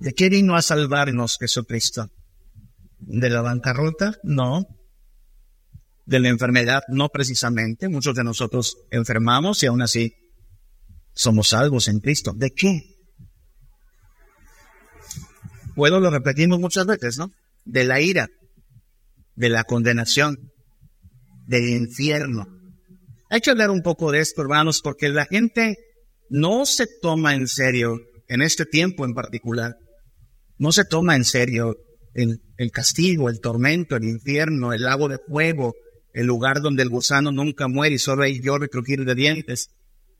[0.00, 2.10] ¿De qué vino a salvarnos Jesucristo?
[2.98, 4.16] ¿De la bancarrota?
[4.22, 4.66] No
[6.06, 7.88] de la enfermedad, no precisamente.
[7.88, 10.14] Muchos de nosotros enfermamos y aún así
[11.14, 12.32] somos salvos en Cristo.
[12.34, 12.82] ¿De qué?
[15.76, 17.30] Bueno, lo repetimos muchas veces, ¿no?
[17.64, 18.28] De la ira,
[19.34, 20.52] de la condenación,
[21.46, 22.46] del infierno.
[23.34, 25.76] Hay que hablar un poco de esto, hermanos, porque la gente
[26.30, 29.74] no se toma en serio, en este tiempo en particular,
[30.56, 31.74] no se toma en serio
[32.14, 32.38] el,
[32.70, 35.74] castigo, el tormento, el infierno, el lago de fuego,
[36.12, 39.70] el lugar donde el gusano nunca muere y solo hay lloro y crujir de dientes.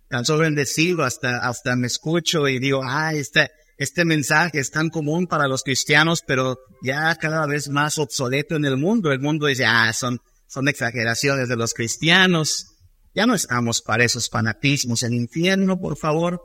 [0.08, 3.48] Tan solo bendecido hasta, hasta me escucho y digo, ah, este,
[3.78, 8.64] este mensaje es tan común para los cristianos, pero ya cada vez más obsoleto en
[8.64, 9.12] el mundo.
[9.12, 12.73] El mundo dice, ah, son, son exageraciones de los cristianos.
[13.14, 15.02] Ya no estamos para esos fanatismos.
[15.02, 16.42] El infierno, por favor.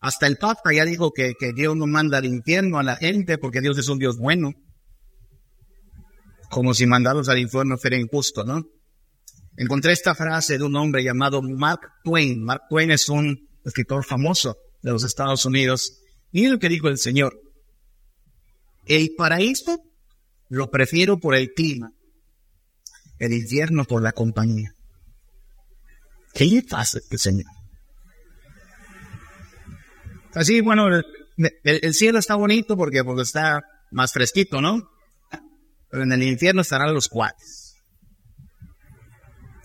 [0.00, 3.36] Hasta el Papa ya dijo que, que Dios no manda al infierno a la gente
[3.36, 4.52] porque Dios es un Dios bueno.
[6.50, 8.64] Como si mandarlos al infierno fuera injusto, ¿no?
[9.56, 12.42] Encontré esta frase de un hombre llamado Mark Twain.
[12.42, 16.00] Mark Twain es un escritor famoso de los Estados Unidos.
[16.30, 17.38] Y lo que dijo el Señor.
[18.86, 19.82] El paraíso
[20.48, 21.92] lo prefiero por el clima,
[23.18, 24.72] el infierno por la compañía.
[26.34, 27.46] ¿Qué le pasa, Señor?
[30.34, 30.88] Así, bueno,
[31.64, 34.88] el, cielo está bonito porque, porque está más fresquito, ¿no?
[35.90, 37.74] Pero en el infierno estarán los cuates.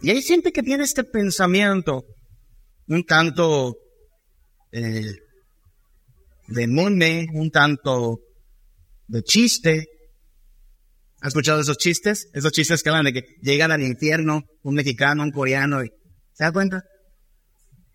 [0.01, 2.05] Y hay gente que tiene este pensamiento
[2.87, 3.75] un tanto
[4.71, 5.13] eh,
[6.47, 8.19] de monte, un tanto
[9.07, 9.87] de chiste.
[11.21, 12.29] ¿Has escuchado esos chistes?
[12.33, 15.83] Esos chistes que hablan de que llegan al infierno un mexicano, un coreano.
[15.83, 15.91] Y,
[16.33, 16.83] ¿Se da cuenta?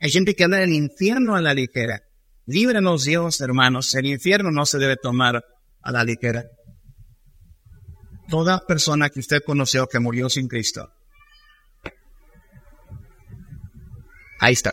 [0.01, 2.03] Hay gente que habla del infierno a la ligera.
[2.47, 3.95] Líbranos Dios, hermanos.
[3.95, 5.45] El infierno no se debe tomar
[5.83, 6.45] a la ligera.
[8.29, 10.93] Toda persona que usted conoció que murió sin Cristo.
[14.41, 14.73] Ahí está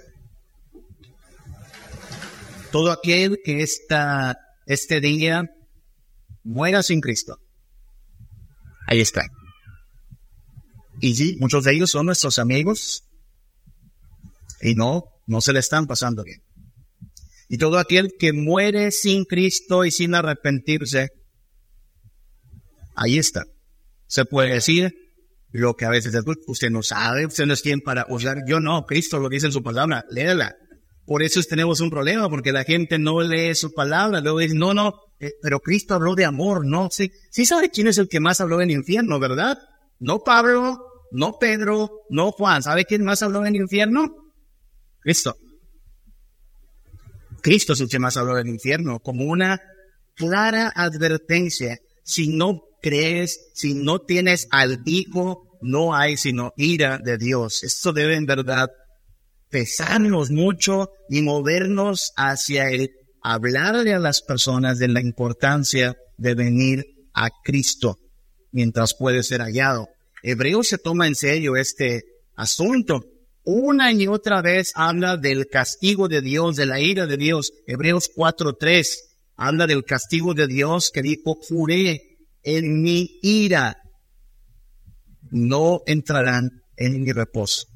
[2.76, 5.50] todo aquel que esta, este día
[6.44, 7.40] muera sin Cristo.
[8.86, 9.24] Ahí está.
[11.00, 13.06] Y sí, muchos de ellos son nuestros amigos
[14.66, 16.42] y no, no se le están pasando bien.
[17.48, 21.10] Y todo aquel que muere sin Cristo y sin arrepentirse,
[22.96, 23.44] ahí está.
[24.08, 24.94] Se puede decir
[25.52, 26.16] lo que a veces
[26.48, 28.40] usted no sabe, usted no es quien para usar.
[28.48, 30.56] Yo no, Cristo lo dice en su palabra, léela.
[31.06, 34.74] Por eso tenemos un problema, porque la gente no lee su palabra, luego dice, no,
[34.74, 38.20] no, eh, pero Cristo habló de amor, no, sí, sí sabe quién es el que
[38.20, 39.60] más habló en el infierno, ¿verdad?
[40.00, 40.80] No Pablo,
[41.12, 44.25] no Pedro, no Juan, ¿sabe quién más habló en el infierno?
[45.06, 45.38] Cristo.
[47.44, 49.62] Cristo es el que más habló del infierno, como una
[50.16, 51.78] clara advertencia.
[52.04, 57.64] Si no crees, si no tienes al Hijo, no hay sino ira de Dios.
[57.64, 58.72] Esto debe en verdad
[59.52, 62.90] pesarnos mucho y movernos hacia el
[63.22, 68.00] hablarle a las personas de la importancia de venir a Cristo
[68.52, 69.88] mientras puede ser hallado.
[70.24, 73.06] Hebreo se toma en serio este asunto.
[73.46, 77.54] Una y otra vez habla del castigo de Dios, de la ira de Dios.
[77.68, 78.88] Hebreos 4.3
[79.36, 82.02] habla del castigo de Dios que dijo, juré
[82.42, 83.78] en mi ira.
[85.30, 87.68] No entrarán en mi reposo.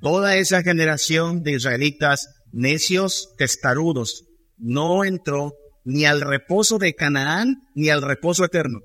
[0.00, 4.24] Toda esa generación de israelitas necios, testarudos,
[4.56, 5.52] no entró
[5.84, 8.80] ni al reposo de Canaán ni al reposo eterno.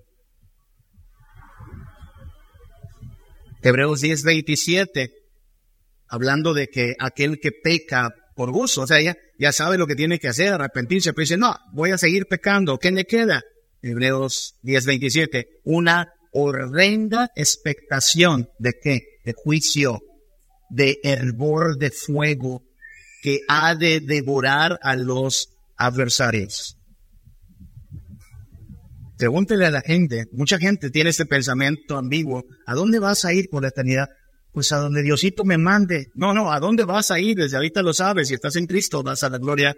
[3.62, 5.19] Hebreos 10, 27,
[6.10, 9.96] hablando de que aquel que peca por gusto, o sea, ya, ya sabe lo que
[9.96, 13.44] tiene que hacer, arrepentirse, pero dice, no, voy a seguir pecando, ¿qué me queda?
[13.82, 19.02] Hebreos 10, 27, una horrenda expectación de qué?
[19.26, 20.02] De juicio
[20.70, 22.64] de hervor de fuego
[23.22, 26.78] que ha de devorar a los adversarios.
[29.18, 33.50] Pregúntele a la gente, mucha gente tiene este pensamiento ambiguo, ¿a dónde vas a ir
[33.50, 34.08] por la eternidad?
[34.60, 36.08] Pues a donde Diosito me mande.
[36.16, 37.38] No, no, ¿a dónde vas a ir?
[37.38, 39.74] Desde ahorita lo sabes, si estás en Cristo vas a la gloria,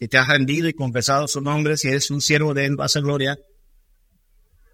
[0.00, 2.96] si te has rendido y confesado su nombre, si eres un siervo de Él vas
[2.96, 3.38] a gloria.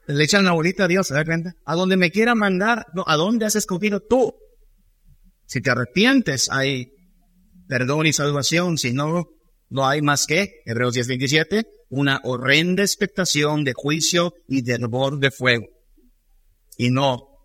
[0.06, 1.52] Le echan la bolita a Dios, ¿se?
[1.66, 4.34] A donde me quiera mandar, no, ¿a dónde has escogido tú?
[5.44, 6.94] Si te arrepientes, hay
[7.68, 8.78] perdón y salvación.
[8.78, 9.26] Si no,
[9.68, 15.30] no hay más que, Hebreos 10:27, una horrenda expectación de juicio y de hervor de
[15.30, 15.66] fuego.
[16.78, 17.35] Y no,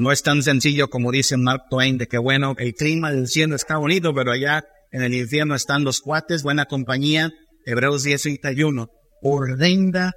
[0.00, 3.56] no es tan sencillo como dice Mark Twain, de que bueno, el clima del cielo
[3.56, 7.30] está bonito, pero allá en el infierno están los cuates, buena compañía.
[7.64, 8.88] Hebreos 10:31,
[9.22, 10.14] horrenda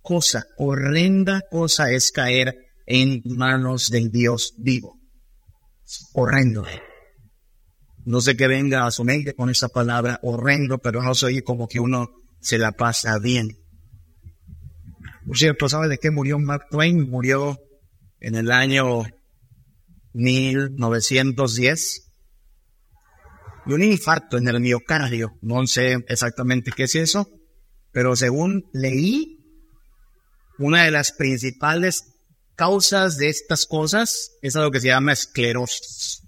[0.00, 2.56] cosa, horrenda cosa es caer
[2.86, 4.98] en manos del Dios vivo
[6.12, 6.64] horrendo.
[8.04, 11.68] No sé qué venga a su mente con esa palabra horrendo, pero no soy como
[11.68, 12.08] que uno
[12.40, 13.58] se la pasa bien.
[15.26, 17.08] Por cierto, ¿sabe de qué murió Mark Twain?
[17.10, 17.58] Murió
[18.20, 19.04] en el año
[20.12, 22.08] 1910
[23.66, 25.36] de un infarto en el miocardio.
[25.42, 27.28] No sé exactamente qué es eso,
[27.92, 29.38] pero según leí,
[30.58, 32.04] una de las principales
[32.56, 36.22] causas de estas cosas es algo que se llama esclerosis.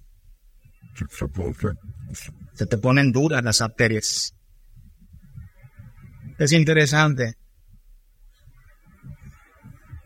[2.55, 4.35] Se te ponen duras las arterias.
[6.39, 7.35] Es interesante.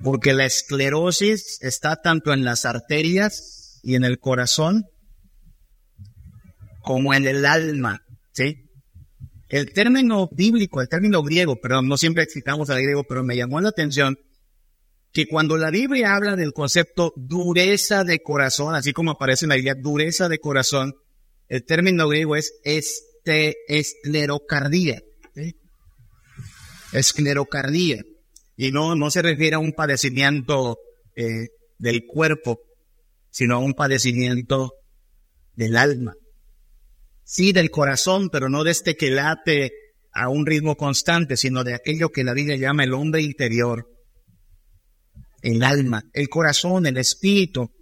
[0.03, 4.87] Porque la esclerosis está tanto en las arterias y en el corazón
[6.81, 8.65] como en el alma, ¿sí?
[9.49, 13.61] El término bíblico, el término griego, perdón, no siempre citamos al griego, pero me llamó
[13.61, 14.19] la atención
[15.13, 19.55] que cuando la Biblia habla del concepto dureza de corazón, así como aparece en la
[19.55, 20.95] Biblia, dureza de corazón,
[21.49, 25.01] el término griego es este, esclerocardía.
[26.93, 28.03] Esclerocardía.
[28.57, 30.79] Y no, no se refiere a un padecimiento
[31.17, 32.59] eh, del cuerpo,
[33.35, 34.75] sino un padecimiento
[35.57, 36.15] del alma.
[37.25, 39.73] Sí, del corazón, pero no de este que late
[40.13, 43.89] a un ritmo constante, sino de aquello que la Biblia llama el hombre interior,
[45.43, 47.73] el alma, el corazón, el espíritu.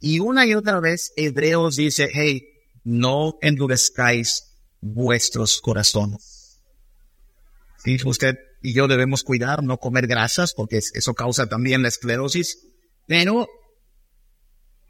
[0.00, 2.48] Y una y otra vez Hebreos dice, hey,
[2.82, 6.62] no endurezcáis vuestros corazones.
[7.84, 12.66] Sí, usted y yo debemos cuidar, no comer grasas, porque eso causa también la esclerosis,
[13.06, 13.46] pero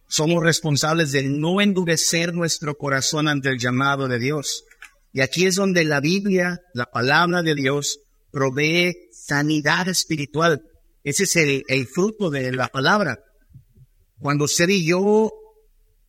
[0.08, 4.64] somos responsables de no endurecer nuestro corazón ante el llamado de Dios.
[5.12, 8.00] Y aquí es donde la Biblia, la palabra de Dios,
[8.30, 10.62] provee sanidad espiritual.
[11.04, 13.18] Ese es el, fruto de la palabra.
[14.18, 15.30] Cuando usted y yo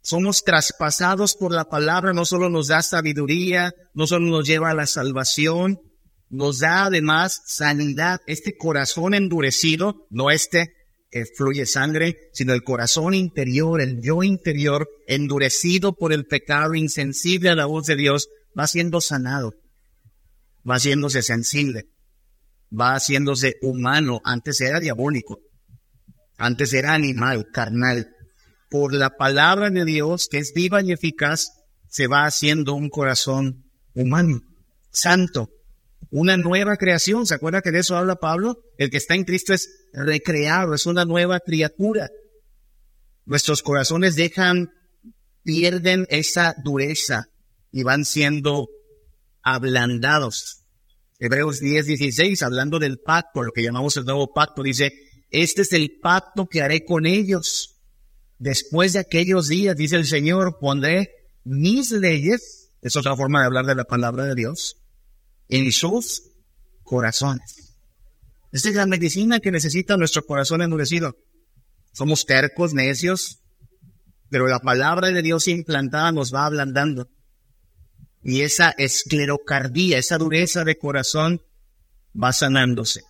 [0.02, 4.76] somos traspasados por la palabra, no solo nos da sabiduría, no solo nos lleva a
[4.76, 5.80] la salvación,
[6.30, 8.22] nos da además sanidad.
[8.28, 10.74] Este corazón endurecido, no este
[11.10, 17.50] que fluye sangre, sino el corazón interior, el yo interior, endurecido por el pecado, insensible
[17.50, 19.54] a la voz de Dios, va siendo sanado,
[20.68, 21.90] va haciéndose sensible
[22.78, 24.22] va haciéndose humano.
[24.24, 25.40] Antes era diabólico.
[26.38, 28.10] Antes era animal, carnal.
[28.70, 31.52] Por la palabra de Dios, que es viva y eficaz,
[31.88, 34.42] se va haciendo un corazón humano,
[34.92, 35.50] santo,
[36.12, 37.26] una nueva creación.
[37.26, 38.60] ¿Se acuerda que de eso habla Pablo?
[38.78, 42.10] El que está en Cristo es recreado, es una nueva criatura.
[43.26, 44.72] Nuestros corazones dejan,
[45.44, 47.30] pierden esa dureza
[47.72, 48.70] y van siendo
[49.42, 50.64] ablandados.
[51.20, 54.94] Hebreos 10, 16, hablando del pacto, lo que llamamos el nuevo pacto, dice,
[55.30, 57.76] este es el pacto que haré con ellos.
[58.38, 61.12] Después de aquellos días, dice el Señor, pondré
[61.44, 64.78] mis leyes, es otra forma de hablar de la palabra de Dios,
[65.50, 66.24] en sus
[66.84, 67.69] corazones.
[68.52, 71.16] Esta es la medicina que necesita nuestro corazón endurecido.
[71.94, 73.42] Somos tercos, necios,
[74.30, 77.10] pero la palabra de Dios implantada nos va ablandando.
[78.24, 81.42] Y esa esclerocardía, esa dureza de corazón
[82.22, 83.02] va sanándose.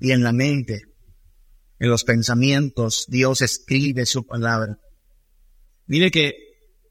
[0.00, 0.82] Y en la mente,
[1.78, 4.78] en los pensamientos, Dios escribe su palabra.
[5.86, 6.34] Mire que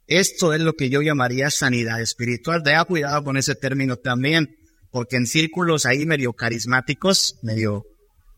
[0.07, 2.63] esto es lo que yo llamaría sanidad espiritual.
[2.63, 4.56] Tenga cuidado con ese término también,
[4.91, 7.83] porque en círculos ahí medio carismáticos, medio,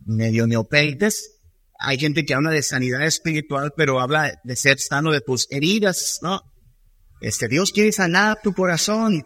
[0.05, 1.39] medio neopeites,
[1.79, 6.19] hay gente que habla de sanidad espiritual, pero habla de ser sano de tus heridas,
[6.21, 6.41] ¿no?
[7.21, 9.23] Este, Dios quiere sanar tu corazón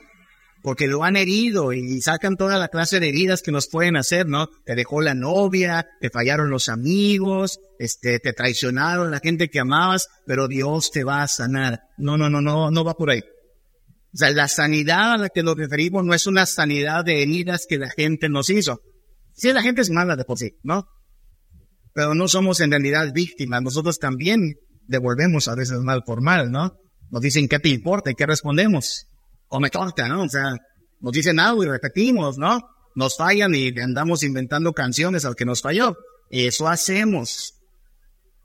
[0.64, 4.28] porque lo han herido y sacan toda la clase de heridas que nos pueden hacer,
[4.28, 4.48] ¿no?
[4.66, 10.08] Te dejó la novia, te fallaron los amigos, este, te traicionaron la gente que amabas,
[10.26, 11.82] pero Dios te va a sanar.
[11.98, 13.22] No, no, no, no, no va por ahí.
[14.14, 17.66] O sea, la sanidad a la que nos referimos no es una sanidad de heridas
[17.68, 18.80] que la gente nos hizo.
[19.34, 20.86] Sí, la gente es mala de por sí, ¿no?
[21.94, 23.64] Pero no somos en realidad víctimas.
[23.64, 24.54] Nosotros también
[24.88, 26.74] devolvemos a veces mal por mal, ¿no?
[27.10, 28.12] Nos dicen, ¿qué te importa?
[28.12, 29.08] ¿Y qué respondemos?
[29.50, 30.24] O me toca, ¿no?
[30.24, 30.58] O sea,
[31.00, 32.60] nos dicen algo y repetimos, ¿no?
[32.96, 35.96] Nos fallan y andamos inventando canciones al que nos falló.
[36.30, 37.56] Eso hacemos.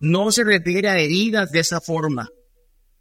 [0.00, 2.28] No se refiere a heridas de esa forma.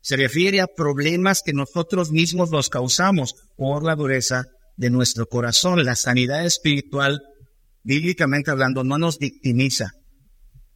[0.02, 4.46] Se refiere a problemas que nosotros mismos nos causamos por la dureza
[4.76, 5.84] de nuestro corazón.
[5.84, 7.22] La sanidad espiritual,
[7.84, 9.92] bíblicamente hablando, no nos victimiza.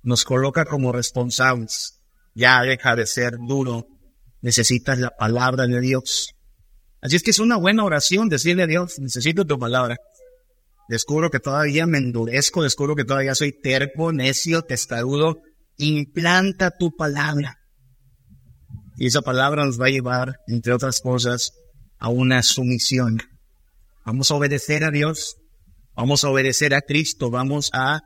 [0.04, 2.00] Nos coloca como responsables.
[2.34, 3.86] Ya deja de ser duro
[4.42, 6.34] necesitas la palabra de Dios.
[7.02, 9.98] Así es que es una buena oración decirle a Dios, necesito tu palabra.
[10.90, 15.38] Descubro que todavía me endurezco, descubro que todavía soy terco, necio, testarudo.
[15.78, 17.58] Implanta tu palabra.
[18.98, 21.54] Y esa palabra nos va a llevar, entre otras cosas,
[21.98, 23.22] a una sumisión.
[24.06, 25.38] Vamos a obedecer a Dios,
[25.96, 28.02] vamos a obedecer a Cristo, vamos a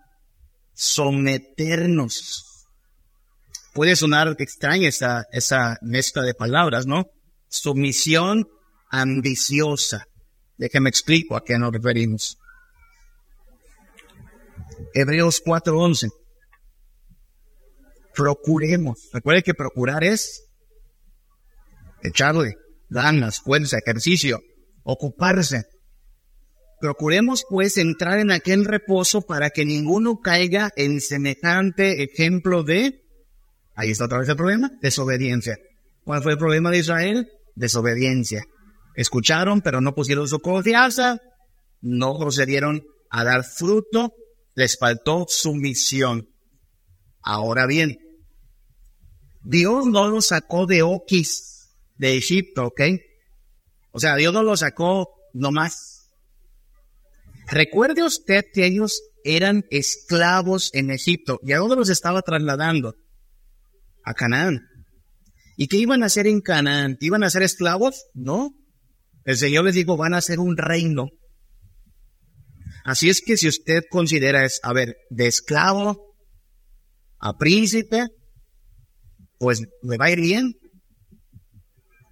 [0.74, 2.56] someternos
[3.76, 7.12] puede sonar extraña esa, esa mezcla de palabras, ¿no?
[7.50, 8.48] Sumisión
[8.90, 10.08] ambiciosa.
[10.58, 12.38] Déjame explico a qué nos referimos.
[14.94, 16.10] Hebreos 4:11.
[18.16, 19.10] Procuremos.
[19.12, 20.45] Recuerde que procurar es
[22.08, 22.56] echarle
[22.90, 24.40] ganas, fuerza, ejercicio,
[24.84, 25.64] ocuparse.
[26.80, 33.02] Procuremos pues entrar en aquel reposo para que ninguno caiga en semejante ejemplo de,
[33.76, 35.58] ahí está otra vez el problema, desobediencia.
[36.04, 37.28] ¿Cuál fue el problema de Israel?
[37.56, 38.44] Desobediencia.
[38.96, 41.20] Escucharon, pero no pusieron su confianza,
[41.82, 44.14] no procedieron a dar fruto,
[44.54, 46.30] les faltó sumisión.
[47.22, 47.98] Ahora bien,
[49.44, 51.55] Dios no los sacó de Oquis,
[51.98, 52.82] de Egipto, ¿ok?
[53.92, 56.12] O sea, Dios no los sacó nomás.
[57.48, 61.40] Recuerde usted que ellos eran esclavos en Egipto.
[61.44, 62.96] ¿Y a dónde los estaba trasladando?
[64.04, 64.68] A Canaán.
[65.58, 66.98] ¿Y qué iban a hacer en Canaán?
[67.00, 68.06] ¿Iban a ser esclavos?
[68.14, 68.52] No.
[69.24, 71.10] El Señor les dijo, van a ser un reino.
[72.84, 76.16] Así es que si usted considera es, a ver, de esclavo
[77.20, 78.06] a príncipe,
[79.40, 80.54] pues me va a ir bien.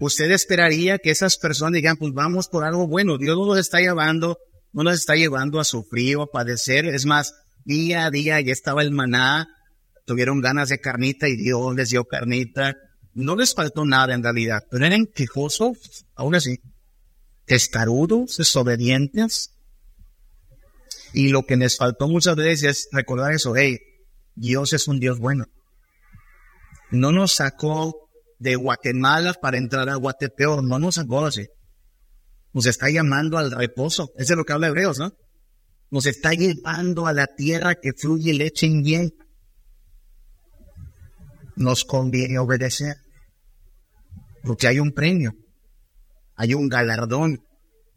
[0.04, 3.18] Usted esperaría que esas personas digan, pues vamos por algo bueno.
[3.18, 4.38] Dios no nos está llevando,
[4.74, 6.88] no nos está llevando a sufrir o a padecer.
[6.88, 7.34] Es más,
[7.64, 9.48] día a día ya estaba el maná,
[10.06, 12.76] tuvieron ganas de carnita y Dios les dio carnita.
[13.14, 16.60] No les faltó nada en realidad, pero eran quejosos, aún así,
[17.46, 19.52] testarudos, desobedientes.
[21.14, 23.80] Y lo que les faltó muchas veces es recordar eso, hey,
[24.36, 25.46] Dios es un Dios bueno.
[26.92, 28.03] No nos sacó
[28.44, 31.48] de Guatemala para entrar a Guatepeor, no nos sacó así.
[32.52, 35.14] Nos está llamando al reposo, eso es lo que habla Hebreos, ¿no?
[35.90, 39.14] Nos está llevando a la tierra que fluye leche en bien.
[41.56, 42.98] Nos conviene obedecer,
[44.44, 45.34] porque hay un premio,
[46.36, 47.44] hay un galardón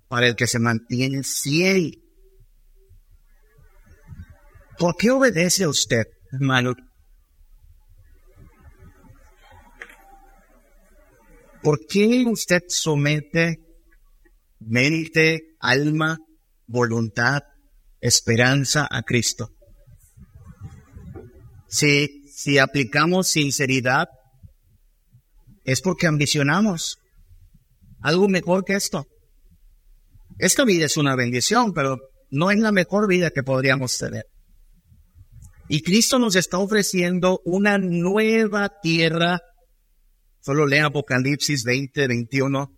[0.09, 2.03] para el que se mantiene fiel
[4.79, 6.75] ¿Por qué obedece usted, hermano?
[11.67, 13.59] ¿Por qué usted somete
[14.61, 16.17] mente, alma,
[16.69, 17.43] voluntad,
[18.01, 19.51] esperanza a Cristo?
[21.67, 24.07] Si, si aplicamos sinceridad,
[25.65, 26.99] es porque ambicionamos
[28.01, 29.05] algo mejor que esto.
[30.39, 31.99] Esta vida es una bendición, pero
[32.31, 34.27] no es la mejor vida que podríamos tener.
[35.69, 39.41] Y Cristo nos está ofreciendo una nueva tierra.
[40.47, 42.73] Solo lea Apocalipsis 20, 21,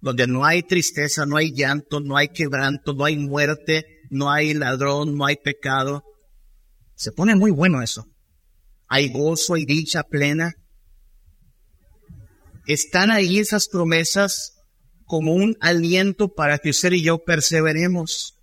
[0.00, 4.54] donde no hay tristeza, no hay llanto, no hay quebranto, no hay muerte, no hay
[4.54, 6.02] ladrón, no hay pecado.
[6.96, 8.06] Se pone muy bueno eso.
[8.88, 10.54] Hay gozo y dicha plena.
[12.66, 14.54] Están ahí esas promesas
[15.04, 18.34] como un aliento para que usted y yo perseveremos.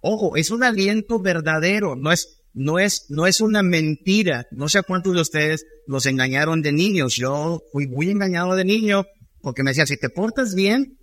[0.00, 4.46] Ojo, es un aliento verdadero, no es no es, no es una mentira.
[4.50, 7.14] No sé cuántos de ustedes los engañaron de niños.
[7.14, 9.04] Yo fui muy engañado de niño
[9.40, 10.98] porque me decía, si te portas bien,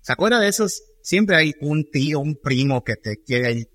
[0.00, 0.82] ¿se acuerda de esos?
[1.02, 3.68] Siempre hay un tío, un primo que te quiere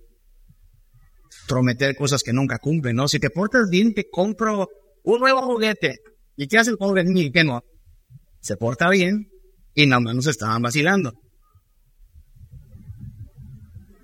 [1.47, 3.07] prometer cosas que nunca cumplen, ¿no?
[3.07, 4.67] Si te portas bien, te compro
[5.03, 5.99] un nuevo juguete.
[6.35, 7.29] ¿Y qué hace el pobre niño?
[7.31, 7.61] ¿Qué no?
[8.39, 9.29] Se porta bien
[9.75, 11.13] y nada más nos estaban vacilando.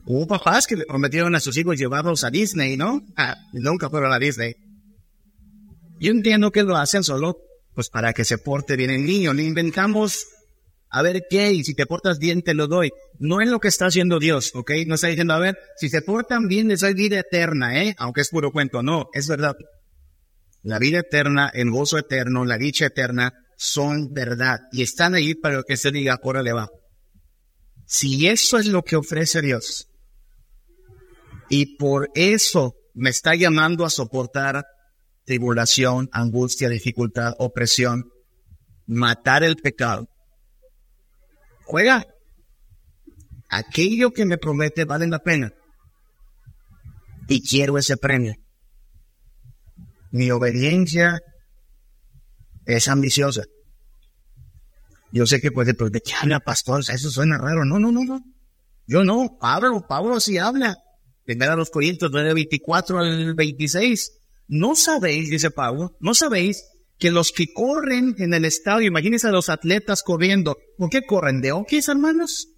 [0.07, 3.01] Hubo papás que prometieron a sus hijos llevarlos a Disney, ¿no?
[3.17, 4.55] Ah, nunca fueron a Disney.
[5.99, 7.37] Yo entiendo que lo hacen solo,
[7.73, 9.33] pues para que se porte bien el niño.
[9.33, 10.27] Le inventamos,
[10.89, 12.91] a ver qué, y si te portas bien te lo doy.
[13.17, 14.71] No es lo que está haciendo Dios, ¿ok?
[14.85, 17.95] No está diciendo, a ver, si se portan bien les doy vida eterna, ¿eh?
[17.97, 19.55] Aunque es puro cuento, no, es verdad.
[20.61, 24.59] La vida eterna, el gozo eterno, la dicha eterna, son verdad.
[24.71, 26.69] Y están ahí para que se diga, le va.
[27.87, 29.87] Si eso es lo que ofrece Dios,
[31.49, 34.65] y por eso me está llamando a soportar
[35.25, 38.09] tribulación, angustia, dificultad, opresión,
[38.85, 40.07] matar el pecado.
[41.65, 42.05] Juega.
[43.49, 45.51] Aquello que me promete vale la pena.
[47.27, 48.35] Y quiero ese premio.
[50.11, 51.19] Mi obediencia
[52.65, 53.43] es ambiciosa.
[55.11, 56.81] Yo sé que puede, pero ¿de qué habla pastor?
[56.81, 57.65] Eso suena raro.
[57.65, 58.21] No, no, no, no.
[58.87, 59.37] Yo no.
[59.39, 60.75] Pablo, Pablo sí habla.
[61.25, 64.21] Primera los Corintios 9, 24 al 26.
[64.47, 66.63] No sabéis, dice Pablo, no sabéis
[66.99, 71.41] que los que corren en el estadio, imagínense a los atletas corriendo, ¿por qué corren?
[71.41, 72.49] ¿De okis, hermanos?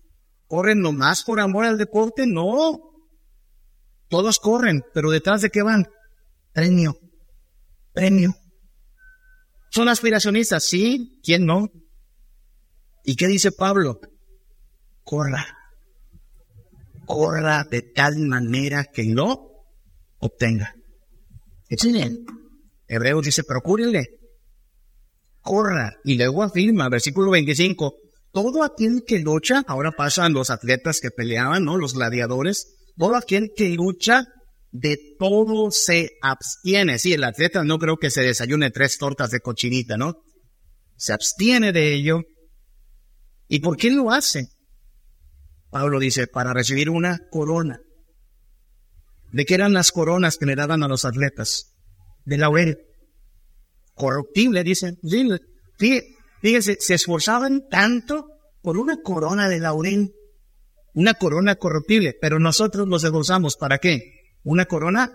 [0.47, 2.27] ¿Corren nomás por amor al deporte?
[2.27, 2.81] No.
[4.09, 5.87] Todos corren, pero detrás de qué van?
[6.51, 6.97] Premio.
[7.93, 8.35] Premio.
[9.71, 11.71] Son aspiracionistas, sí, ¿quién no?
[13.05, 13.99] ¿Y qué dice Pablo?
[15.03, 15.56] Corra
[17.07, 19.47] corra de tal manera que no
[20.19, 20.75] obtenga.
[21.91, 22.25] bien.
[22.87, 24.07] Hebreos dice, procúrenle,
[25.41, 25.93] corra.
[26.03, 27.95] Y luego afirma, versículo 25,
[28.31, 31.77] todo aquel que lucha, ahora pasan los atletas que peleaban, ¿no?
[31.77, 34.25] Los gladiadores, todo aquel que lucha
[34.71, 36.99] de todo se abstiene.
[36.99, 40.21] Sí, el atleta no creo que se desayune tres tortas de cochinita, ¿no?
[40.97, 42.21] Se abstiene de ello.
[43.47, 44.49] ¿Y por qué lo hace?
[45.77, 47.79] Pablo dice, para recibir una corona.
[49.31, 51.75] ¿De qué eran las coronas que le daban a los atletas?
[52.25, 52.79] De laurel.
[53.93, 54.97] Corruptible, dicen.
[56.41, 58.25] Fíjense, se esforzaban tanto
[58.63, 60.15] por una corona de laurel.
[60.95, 62.15] Una corona corruptible.
[62.19, 63.55] Pero nosotros nos esforzamos.
[63.55, 64.01] ¿Para qué?
[64.41, 65.11] Una corona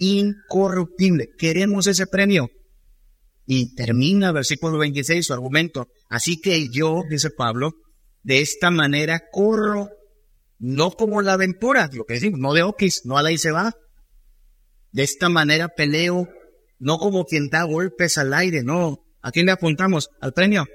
[0.00, 1.28] incorruptible.
[1.38, 2.48] Queremos ese premio.
[3.46, 5.86] Y termina versículo 26 su argumento.
[6.08, 7.74] Así que yo, dice Pablo,
[8.22, 9.90] de esta manera corro,
[10.58, 13.50] no como la aventura, lo que decimos, no de okis, no a la y se
[13.50, 13.76] va.
[14.92, 16.28] De esta manera peleo,
[16.78, 19.04] no como quien da golpes al aire, no.
[19.22, 20.10] ¿A quién le apuntamos?
[20.20, 20.66] Al premio.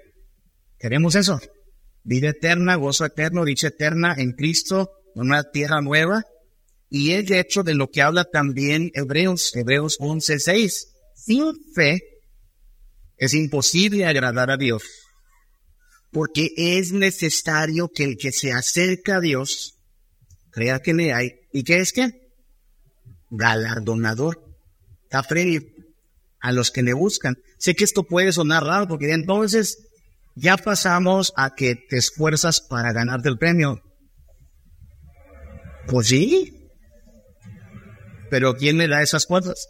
[0.80, 1.40] Queremos eso.
[2.04, 6.24] Vida eterna, gozo eterno, dicha eterna en Cristo, una tierra nueva.
[6.90, 10.88] Y es de hecho de lo que habla también Hebreos, Hebreos 11.6.
[11.16, 12.02] Sin fe
[13.18, 15.07] es imposible agradar a Dios
[16.18, 19.78] porque es necesario que el que se acerca a Dios
[20.50, 21.42] crea que le hay.
[21.54, 22.10] ¿Y qué es que?
[23.30, 24.44] Galardonador.
[25.04, 25.24] Está
[26.40, 27.38] a los que le buscan.
[27.60, 29.78] Sé que esto puede sonar raro porque entonces
[30.34, 33.80] ya pasamos a que te esfuerzas para ganarte el premio.
[35.86, 36.68] Pues sí.
[38.32, 39.68] Pero ¿quién le da esas cosas?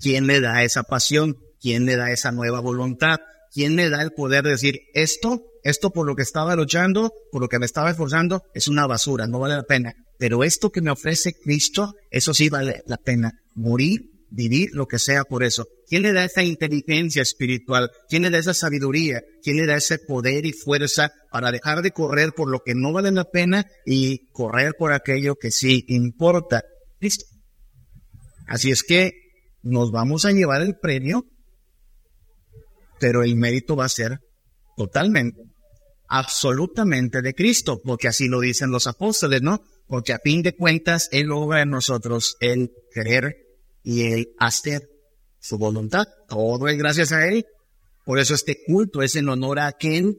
[0.00, 1.36] ¿Quién le da esa pasión?
[1.60, 3.18] ¿Quién le da esa nueva voluntad?
[3.52, 7.40] ¿Quién le da el poder de decir esto, esto por lo que estaba luchando, por
[7.40, 9.94] lo que me estaba esforzando, es una basura, no vale la pena?
[10.18, 13.32] Pero esto que me ofrece Cristo, eso sí vale la pena.
[13.54, 15.66] Morir, vivir, lo que sea por eso.
[15.86, 17.90] ¿Quién le da esa inteligencia espiritual?
[18.08, 19.22] ¿Quién le da esa sabiduría?
[19.42, 22.92] ¿Quién le da ese poder y fuerza para dejar de correr por lo que no
[22.92, 26.64] vale la pena y correr por aquello que sí importa?
[26.98, 27.24] Cristo.
[28.46, 29.12] Así es que
[29.62, 31.24] nos vamos a llevar el premio
[33.00, 34.20] pero el mérito va a ser
[34.76, 35.40] totalmente,
[36.08, 39.62] absolutamente de Cristo, porque así lo dicen los apóstoles, ¿no?
[39.88, 43.34] Porque a fin de cuentas, Él obra en nosotros el querer
[43.82, 44.82] y el hacer
[45.40, 46.06] su voluntad.
[46.28, 47.46] Todo es gracias a Él.
[48.04, 50.18] Por eso este culto es en honor a aquel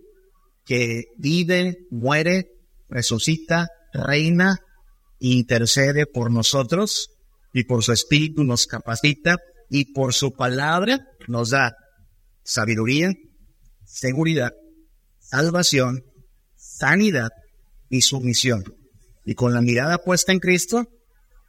[0.66, 2.52] que vive, muere,
[2.90, 4.58] resucita, reina,
[5.20, 7.10] intercede por nosotros
[7.54, 9.38] y por su espíritu nos capacita
[9.70, 11.76] y por su palabra nos da
[12.44, 13.14] sabiduría,
[13.86, 14.54] seguridad,
[15.20, 16.04] salvación,
[16.56, 17.30] sanidad
[17.90, 18.64] y sumisión.
[19.26, 20.88] Y con la mirada puesta en Cristo,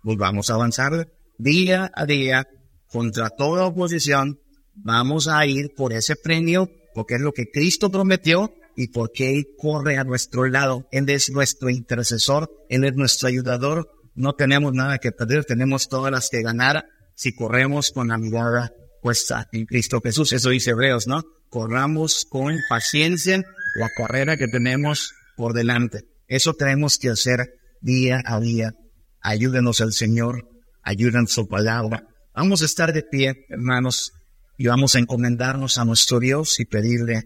[0.02, 2.46] pues vamos a avanzar día a día
[2.88, 4.38] contra toda oposición.
[4.74, 9.46] Vamos a ir por ese premio porque es lo que Cristo prometió y porque Él
[9.58, 10.86] corre a nuestro lado.
[10.90, 13.88] Él es nuestro intercesor, Él es nuestro ayudador.
[14.14, 16.84] No tenemos nada que perder, tenemos todas las que ganar
[17.14, 18.72] si corremos con la mirada
[19.02, 20.32] puesta en Cristo Jesús.
[20.32, 21.22] Eso dice Hebreos, ¿no?
[21.50, 23.44] Corramos con paciencia
[23.74, 26.04] la carrera que tenemos por delante.
[26.28, 28.72] Eso tenemos que hacer día a día.
[29.20, 30.48] Ayúdenos el Señor,
[30.82, 32.06] ayúdenos su palabra.
[32.34, 34.12] Vamos a estar de pie, hermanos,
[34.56, 37.24] y vamos a encomendarnos a nuestro Dios y pedirle,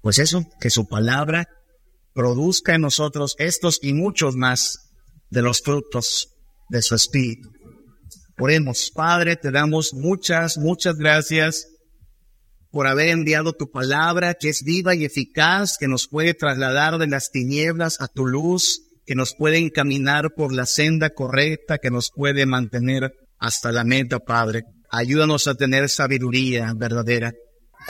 [0.00, 1.46] pues eso, que su palabra
[2.14, 4.90] produzca en nosotros estos y muchos más
[5.28, 6.28] de los frutos
[6.68, 7.50] de su Espíritu.
[8.42, 11.68] Oremos, Padre, te damos muchas, muchas gracias
[12.70, 17.06] por haber enviado tu palabra que es viva y eficaz, que nos puede trasladar de
[17.06, 22.10] las tinieblas a tu luz, que nos puede encaminar por la senda correcta, que nos
[22.14, 24.62] puede mantener hasta la meta, Padre.
[24.90, 27.34] Ayúdanos a tener sabiduría verdadera.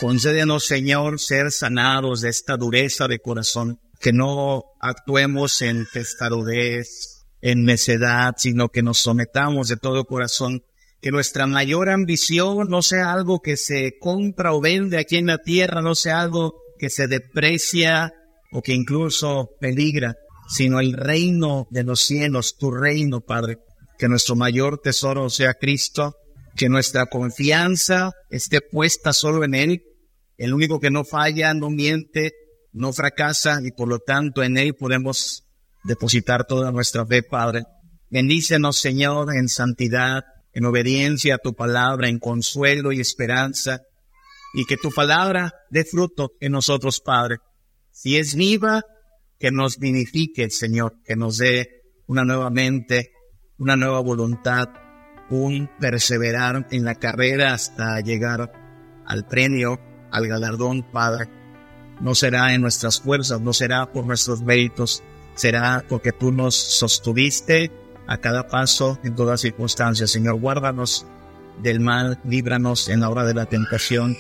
[0.01, 7.65] Concédenos, Señor, ser sanados de esta dureza de corazón, que no actuemos en testarudez, en
[7.65, 10.63] necedad, sino que nos sometamos de todo corazón.
[11.01, 15.39] Que nuestra mayor ambición no sea algo que se compra o vende aquí en la
[15.39, 18.13] tierra, no sea algo que se deprecia
[18.53, 20.17] o que incluso peligra,
[20.49, 23.59] sino el reino de los cielos, tu reino, Padre.
[23.99, 26.17] Que nuestro mayor tesoro sea Cristo,
[26.57, 29.83] que nuestra confianza esté puesta solo en Él,
[30.37, 32.33] el único que no falla, no miente,
[32.73, 35.45] no fracasa y por lo tanto en Él podemos
[35.85, 37.65] depositar toda nuestra fe, Padre.
[38.11, 43.83] Bendícenos, Señor, en santidad, en obediencia a tu palabra, en consuelo y esperanza,
[44.53, 47.37] y que tu palabra dé fruto en nosotros, Padre.
[47.93, 48.83] Si es viva,
[49.39, 53.13] que nos vinifique, Señor, que nos dé una nueva mente,
[53.59, 54.69] una nueva voluntad,
[55.31, 58.53] un perseverar en la carrera hasta llegar
[59.07, 61.29] al premio, al galardón, Padre.
[62.01, 65.03] No será en nuestras fuerzas, no será por nuestros méritos,
[65.41, 67.73] será porque tú nos sostuviste
[68.07, 70.11] a cada paso, en todas circunstancias.
[70.11, 71.07] Señor, guárdanos
[71.63, 74.19] del mal, líbranos en la hora de la tentación,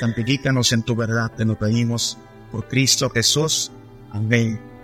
[0.00, 2.18] santifícanos en tu verdad, te lo pedimos
[2.50, 3.70] por Cristo Jesús.
[4.10, 4.75] Amén.